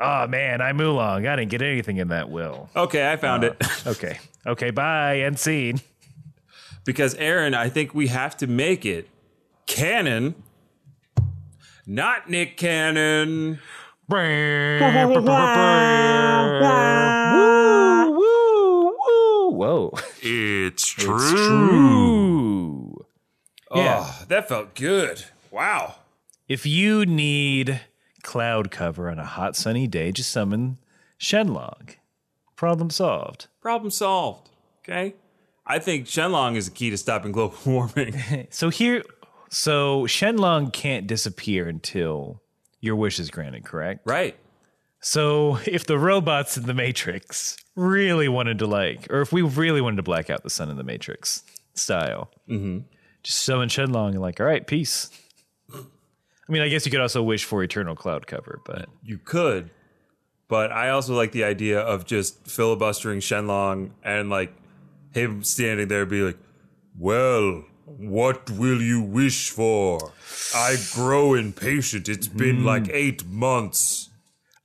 [0.00, 1.26] Oh man, I'm Oolong.
[1.26, 2.68] I didn't get anything in that will.
[2.76, 3.66] Okay, I found uh, it.
[3.86, 4.18] Okay.
[4.46, 4.70] Okay.
[4.70, 5.20] Bye.
[5.20, 5.80] End scene.
[6.84, 9.08] because Aaron, I think we have to make it
[9.66, 10.34] canon,
[11.86, 13.60] not Nick Cannon.
[18.16, 19.50] woo, woo, woo.
[19.50, 19.92] Whoa.
[20.22, 21.16] It's True.
[23.70, 24.04] Oh, yeah.
[24.04, 25.24] Oh, that felt good.
[25.50, 25.96] Wow.
[26.48, 27.80] If you need
[28.26, 30.76] cloud cover on a hot sunny day, just summon
[31.18, 31.96] Shenlong.
[32.56, 33.46] Problem solved.
[33.62, 34.50] Problem solved.
[34.84, 35.14] Okay.
[35.64, 38.46] I think Shenlong is the key to stopping global warming.
[38.50, 39.02] So here,
[39.48, 42.42] so Shenlong can't disappear until
[42.80, 44.02] your wish is granted, correct?
[44.04, 44.36] right.
[45.00, 49.80] So if the robots in the Matrix really wanted to like, or if we really
[49.80, 52.78] wanted to black out the sun in the Matrix style, mm-hmm.
[53.22, 55.10] just summon Shenlong and like, all right, peace.
[56.48, 59.70] I mean, I guess you could also wish for eternal cloud cover, but You could,
[60.48, 64.52] but I also like the idea of just filibustering Shenlong and like
[65.12, 66.38] him standing there be like,
[66.96, 70.12] "Well, what will you wish for?
[70.54, 72.08] I grow impatient.
[72.08, 74.10] It's been like eight months."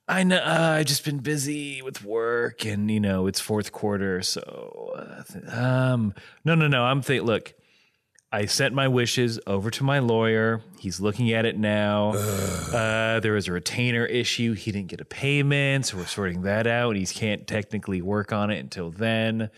[0.08, 4.22] I know uh, I've just been busy with work, and you know it's fourth quarter,
[4.22, 6.14] so uh, th- um,
[6.44, 6.84] no, no, no.
[6.84, 7.26] I'm thinking.
[7.26, 7.54] Look,
[8.32, 10.62] I sent my wishes over to my lawyer.
[10.82, 12.14] He's looking at it now.
[12.74, 14.54] uh, there was a retainer issue.
[14.54, 16.96] He didn't get a payment, so we're sorting that out.
[16.96, 19.52] He can't technically work on it until then.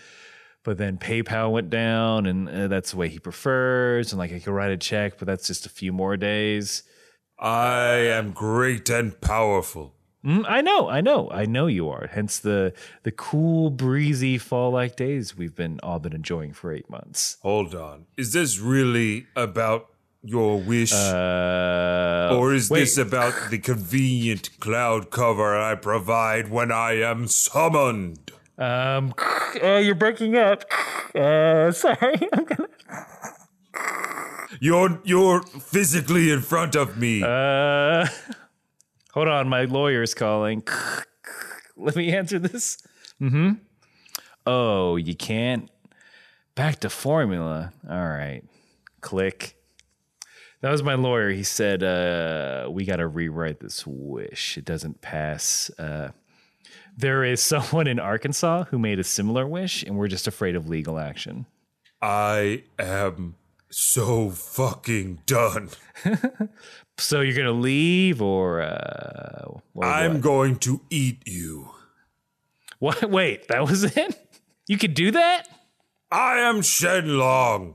[0.65, 4.11] But then PayPal went down, and uh, that's the way he prefers.
[4.11, 6.83] And like I could write a check, but that's just a few more days.
[7.39, 9.95] I am great and powerful.
[10.25, 12.07] Mm, I know, I know, I know you are.
[12.07, 17.37] Hence the the cool, breezy fall-like days we've been all been enjoying for eight months.
[17.41, 18.05] Hold on.
[18.17, 19.89] Is this really about
[20.23, 20.93] your wish?
[20.93, 22.79] Uh, or is wait.
[22.81, 28.31] this about the convenient cloud cover I provide when I am summoned?
[28.57, 29.13] um,
[29.63, 30.63] uh, you're breaking up.
[31.15, 32.15] Uh, sorry.
[34.59, 37.21] You're you're physically in front of me.
[37.23, 38.07] uh,
[39.13, 40.63] hold on, my lawyer's calling.
[41.75, 42.77] Let me answer this.
[43.21, 43.51] Mm-hmm.
[44.47, 45.69] Oh, you can't.
[46.55, 47.73] Back to formula.
[47.89, 48.43] All right.
[49.01, 49.55] Click.
[50.63, 51.29] That was my lawyer.
[51.29, 54.57] He said, uh, we got to rewrite this wish.
[54.57, 55.69] It doesn't pass.
[55.77, 56.11] Uh,
[56.95, 60.69] there is someone in Arkansas who made a similar wish, and we're just afraid of
[60.69, 61.47] legal action.
[62.01, 63.35] I am
[63.69, 65.69] so fucking done.
[66.99, 70.21] So you're going to leave, or, uh, or I'm what?
[70.21, 71.71] going to eat you.
[72.77, 73.09] what?
[73.09, 74.39] Wait, that was it?
[74.67, 75.47] You could do that?
[76.11, 77.73] I am Shenlong.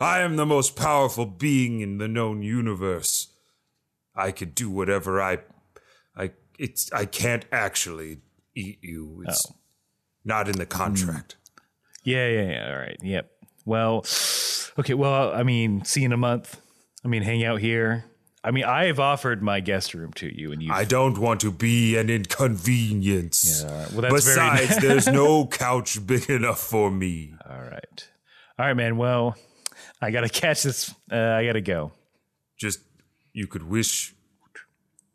[0.00, 3.28] I am the most powerful being in the known universe.
[4.14, 5.38] I could do whatever I
[6.16, 8.18] I it's I can't actually
[8.54, 9.24] eat you.
[9.26, 9.56] It's oh.
[10.24, 11.34] not in the contract.
[11.34, 11.60] Hmm.
[12.04, 12.68] Yeah, yeah, yeah.
[12.70, 12.98] All right.
[13.02, 13.30] Yep.
[13.64, 14.04] Well,
[14.78, 14.94] okay.
[14.94, 16.60] Well, I mean, see you in a month.
[17.04, 18.04] I mean, hang out here.
[18.42, 20.70] I mean, I have offered my guest room to you, and you.
[20.70, 23.64] I don't want to be an inconvenience.
[23.64, 23.92] all right.
[23.92, 27.34] Well, that's very Besides, there's no couch big enough for me.
[27.48, 28.08] all right.
[28.58, 28.98] All right, man.
[28.98, 29.36] Well,
[30.04, 30.94] I gotta catch this.
[31.10, 31.92] Uh, I gotta go.
[32.56, 32.80] Just
[33.32, 34.14] you could wish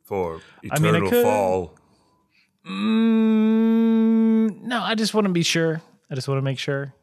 [0.04, 1.24] for I mean, I eternal could.
[1.24, 1.76] fall.
[2.66, 5.82] Mm, no, I just want to be sure.
[6.12, 6.94] I just want to make sure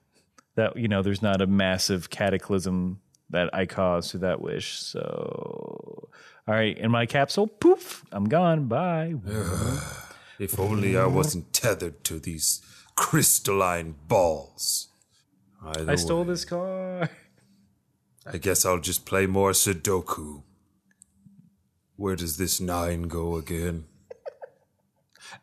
[0.56, 4.78] that you know there's not a massive cataclysm that I caused through that wish.
[4.80, 6.08] So,
[6.48, 8.66] all right, in my capsule, poof, I'm gone.
[8.66, 9.14] Bye.
[10.38, 12.60] If only I wasn't tethered to these
[12.94, 14.88] crystalline balls.
[15.64, 17.08] Either I stole way, this car.
[18.30, 20.42] I guess I'll just play more Sudoku.
[21.96, 23.84] Where does this nine go again?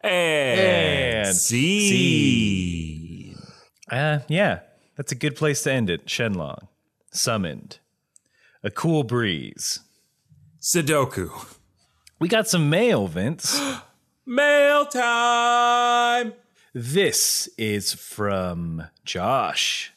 [0.02, 3.36] And, And see.
[3.90, 4.60] Uh, yeah,
[4.96, 6.06] that's a good place to end it.
[6.08, 6.68] Shenlong,
[7.12, 7.80] summoned,
[8.64, 9.80] a cool breeze.
[10.60, 11.30] Sudoku.
[12.20, 13.60] We got some mail, Vince.
[14.26, 16.34] Mail time.
[16.74, 19.93] This is from Josh.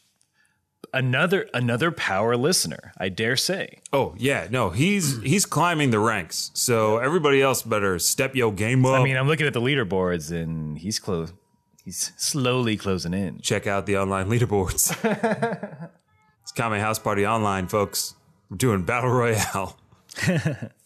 [0.96, 3.80] Another another power listener, I dare say.
[3.92, 6.50] Oh yeah, no, he's he's climbing the ranks.
[6.54, 9.00] So everybody else better step your game up.
[9.00, 11.34] I mean, I'm looking at the leaderboards and he's close.
[11.84, 13.40] He's slowly closing in.
[13.40, 14.96] check out the online leaderboards.
[16.42, 18.14] it's Kame House Party Online, folks.
[18.48, 19.76] We're doing Battle Royale.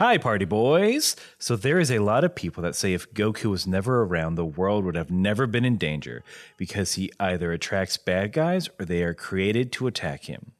[0.00, 1.14] Hi, party boys.
[1.38, 4.44] So there is a lot of people that say if Goku was never around, the
[4.44, 6.24] world would have never been in danger
[6.56, 10.50] because he either attracts bad guys or they are created to attack him.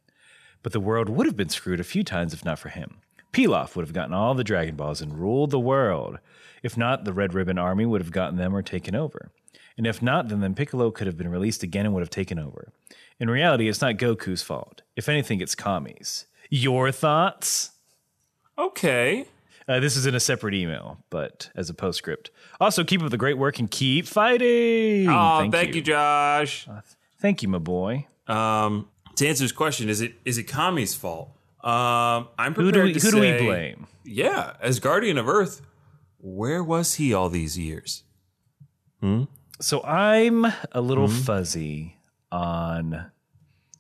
[0.63, 2.99] But the world would have been screwed a few times if not for him.
[3.33, 6.21] Pilaf would have gotten all the Dragon Balls and ruled the world.
[6.63, 9.33] If not, the Red Ribbon Army would have gotten them or taken over.
[9.77, 12.39] And if not, then, then Piccolo could have been released again and would have taken
[12.39, 12.73] over.
[13.19, 14.83] In reality, it's not Goku's fault.
[14.95, 16.27] If anything, it's Kami's.
[16.51, 17.73] Your thoughts?
[18.59, 19.27] Okay.
[19.67, 22.31] Uh, this is in a separate email, but as a postscript.
[22.61, 25.09] Also, keep up the great work and keep fighting.
[25.09, 25.81] Oh, thank, you.
[25.81, 26.69] Josh.
[27.19, 28.07] Thank you, my boy.
[28.27, 31.31] Um, to answer his question, is it is it Kami's fault?
[31.63, 33.87] Um, I'm Who prepared do we to who do we blame?
[34.05, 35.63] Yeah, as Guardian of Earth,
[36.19, 38.03] where was he all these years?
[39.01, 39.25] Hmm?
[39.61, 41.23] So I'm a little Mm-hmm.
[41.23, 41.97] fuzzy
[42.31, 43.07] on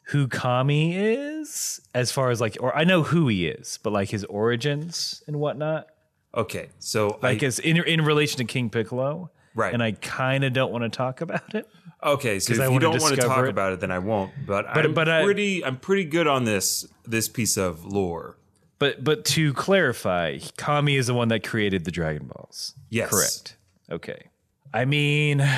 [0.08, 4.10] who Kami is, as far as like, or I know who he is, but like
[4.10, 5.86] his origins and whatnot.
[6.34, 9.72] Okay, so Like I, as in in relation to King Piccolo, Right.
[9.72, 11.68] And I kind of don't want to talk about it.
[12.02, 13.48] okay, so if I you don't want to talk it.
[13.50, 14.32] about it, then I won't.
[14.46, 18.36] But, I'm but I- pretty I'm pretty good on this this piece of lore.
[18.80, 22.74] But but to clarify, Kami is the one that created the Dragon Balls.
[22.90, 23.10] Yes.
[23.10, 23.56] Correct.
[23.90, 24.30] Okay.
[24.74, 25.48] I mean,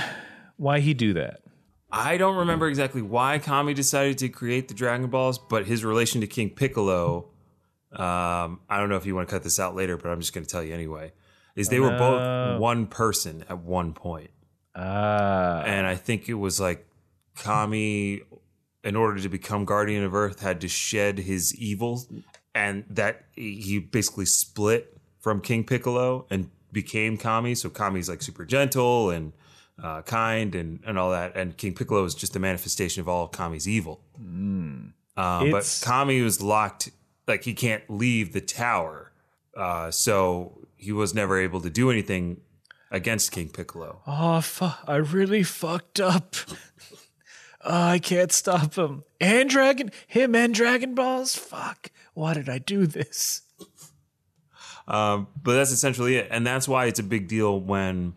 [0.58, 1.40] why he do that?
[1.96, 6.20] I don't remember exactly why Kami decided to create the Dragon Balls, but his relation
[6.20, 7.28] to King Piccolo,
[7.92, 10.34] um, I don't know if you want to cut this out later, but I'm just
[10.34, 11.12] going to tell you anyway,
[11.54, 14.30] is they were both one person at one point.
[14.74, 16.86] Ah, And I think it was like
[17.34, 18.20] Kami,
[18.84, 22.04] in order to become Guardian of Earth, had to shed his evil,
[22.54, 27.54] and that he basically split from King Piccolo and became Kami.
[27.54, 29.32] So Kami's like super gentle and
[29.82, 33.28] uh, kind and, and all that, and King Piccolo is just the manifestation of all
[33.28, 34.00] Kami's evil.
[35.16, 36.90] Uh, but Kami was locked,
[37.26, 39.12] like he can't leave the tower,
[39.56, 42.40] uh, so he was never able to do anything
[42.90, 44.00] against King Piccolo.
[44.06, 46.36] oh, fu- I really fucked up.
[47.68, 49.02] Oh, I can't stop him.
[49.20, 51.34] And Dragon, him and Dragon Balls.
[51.34, 51.90] Fuck.
[52.14, 53.42] Why did I do this?
[54.86, 56.28] Um, but that's essentially it.
[56.30, 58.14] And that's why it's a big deal when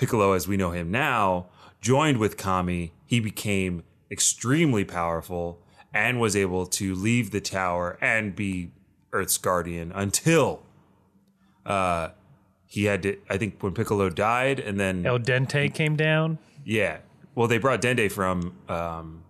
[0.00, 1.46] Piccolo, as we know him now,
[1.82, 2.92] joined with Kami.
[3.04, 5.60] He became extremely powerful
[5.92, 8.70] and was able to leave the tower and be
[9.12, 10.62] Earth's guardian until
[11.66, 12.08] uh,
[12.66, 13.18] he had to.
[13.28, 16.38] I think when Piccolo died, and then El Dente came down.
[16.64, 16.98] yeah,
[17.34, 19.22] well, they brought Dende from um,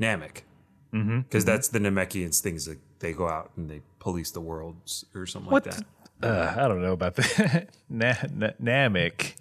[0.00, 0.42] Namek
[0.90, 5.26] because that's the Namekians things that they go out and they police the worlds or
[5.26, 5.84] something What like that.
[6.20, 7.68] the- Uh, I don't know about that.
[7.88, 9.34] Na- na- Namek.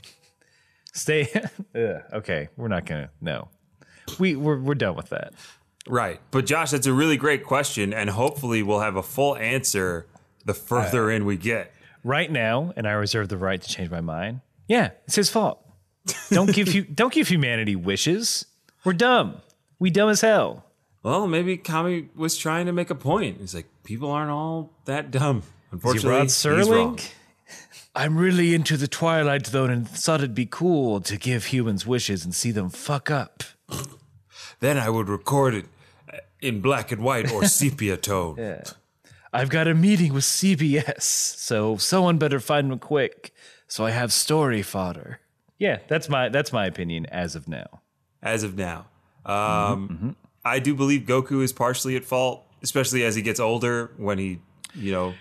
[0.95, 1.29] Stay.
[1.75, 3.09] Ugh, okay, we're not gonna.
[3.21, 3.49] No,
[4.17, 5.33] we we're we're done with that.
[5.87, 6.19] Right.
[6.31, 7.93] But Josh, that's a really great question.
[7.93, 10.07] And hopefully we'll have a full answer
[10.43, 11.71] the further uh, in we get.
[12.03, 14.41] right now, and I reserve the right to change my mind.
[14.67, 15.61] Yeah, it's his fault.
[16.31, 18.45] Don't give you don't give humanity wishes.
[18.83, 19.41] We're dumb.
[19.77, 20.63] We dumb as hell.
[21.03, 23.39] Well, maybe Kami was trying to make a point.
[23.39, 25.39] He's like, people aren't all that dumb.
[25.39, 26.97] Is he Unfortunately, Rod he's wrong.
[26.97, 27.11] Serling?
[27.95, 32.25] I'm really into the Twilight Zone and thought it'd be cool to give humans wishes
[32.25, 33.43] and see them fuck up.
[34.61, 35.65] Then I would record it
[36.39, 38.61] in black and white or sepia tone.
[39.33, 43.33] I've got a meeting with CBS, so someone better find them quick,
[43.67, 45.19] so I have story fodder.
[45.59, 47.81] Yeah, that's my that's my opinion as of now.
[48.23, 48.85] As of now,
[49.25, 53.91] Mm-hmm, um, I do believe Goku is partially at fault, especially as he gets older.
[53.97, 54.39] When he,
[54.73, 55.15] you know,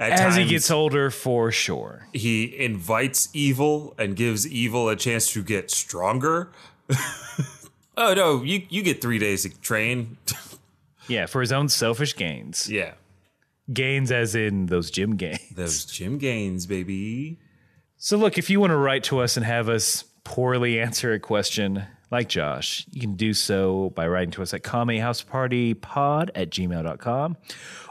[0.00, 2.08] at As he gets older, for sure.
[2.12, 6.50] he invites evil and gives evil a chance to get stronger.
[7.96, 10.16] oh no, you you get three days to train.
[11.06, 12.66] Yeah, for his own selfish gains.
[12.70, 12.94] Yeah.
[13.70, 15.50] Gains as in those gym gains.
[15.54, 17.38] Those gym gains, baby.
[17.98, 21.20] So, look, if you want to write to us and have us poorly answer a
[21.20, 27.36] question like Josh, you can do so by writing to us at kamehousepartypod at gmail.com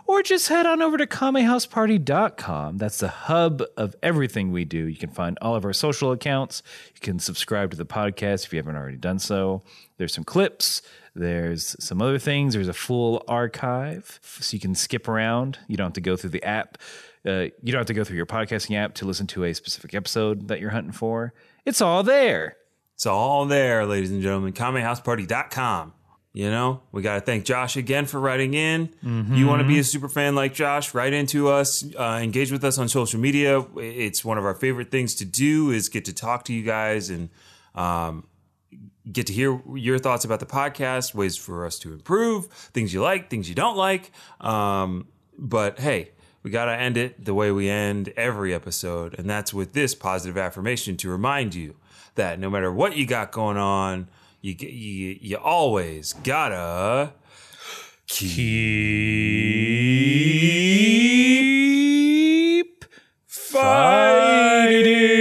[0.05, 2.77] or just head on over to kamehouseparty.com.
[2.77, 4.85] That's the hub of everything we do.
[4.87, 6.61] You can find all of our social accounts.
[6.93, 9.63] You can subscribe to the podcast if you haven't already done so.
[9.97, 10.81] There's some clips,
[11.15, 12.53] there's some other things.
[12.53, 15.59] There's a full archive so you can skip around.
[15.67, 16.77] You don't have to go through the app.
[17.25, 19.93] Uh, you don't have to go through your podcasting app to listen to a specific
[19.93, 21.33] episode that you're hunting for.
[21.65, 22.57] It's all there.
[22.95, 24.53] It's all there, ladies and gentlemen.
[24.53, 25.93] KameHouseParty.com.
[26.35, 28.89] You know, we got to thank Josh again for writing in.
[29.03, 30.95] You want to be a super fan like Josh?
[30.95, 33.63] Write into us, uh, engage with us on social media.
[33.77, 37.11] It's one of our favorite things to do is get to talk to you guys
[37.11, 37.29] and
[37.75, 38.25] um,
[39.11, 43.01] get to hear your thoughts about the podcast, ways for us to improve, things you
[43.03, 44.11] like, things you don't like.
[44.41, 49.29] Um, but hey, we got to end it the way we end every episode, and
[49.29, 51.75] that's with this positive affirmation to remind you
[52.15, 54.07] that no matter what you got going on,
[54.41, 57.13] you you you always gotta
[58.07, 58.43] keep
[63.27, 65.12] fighting.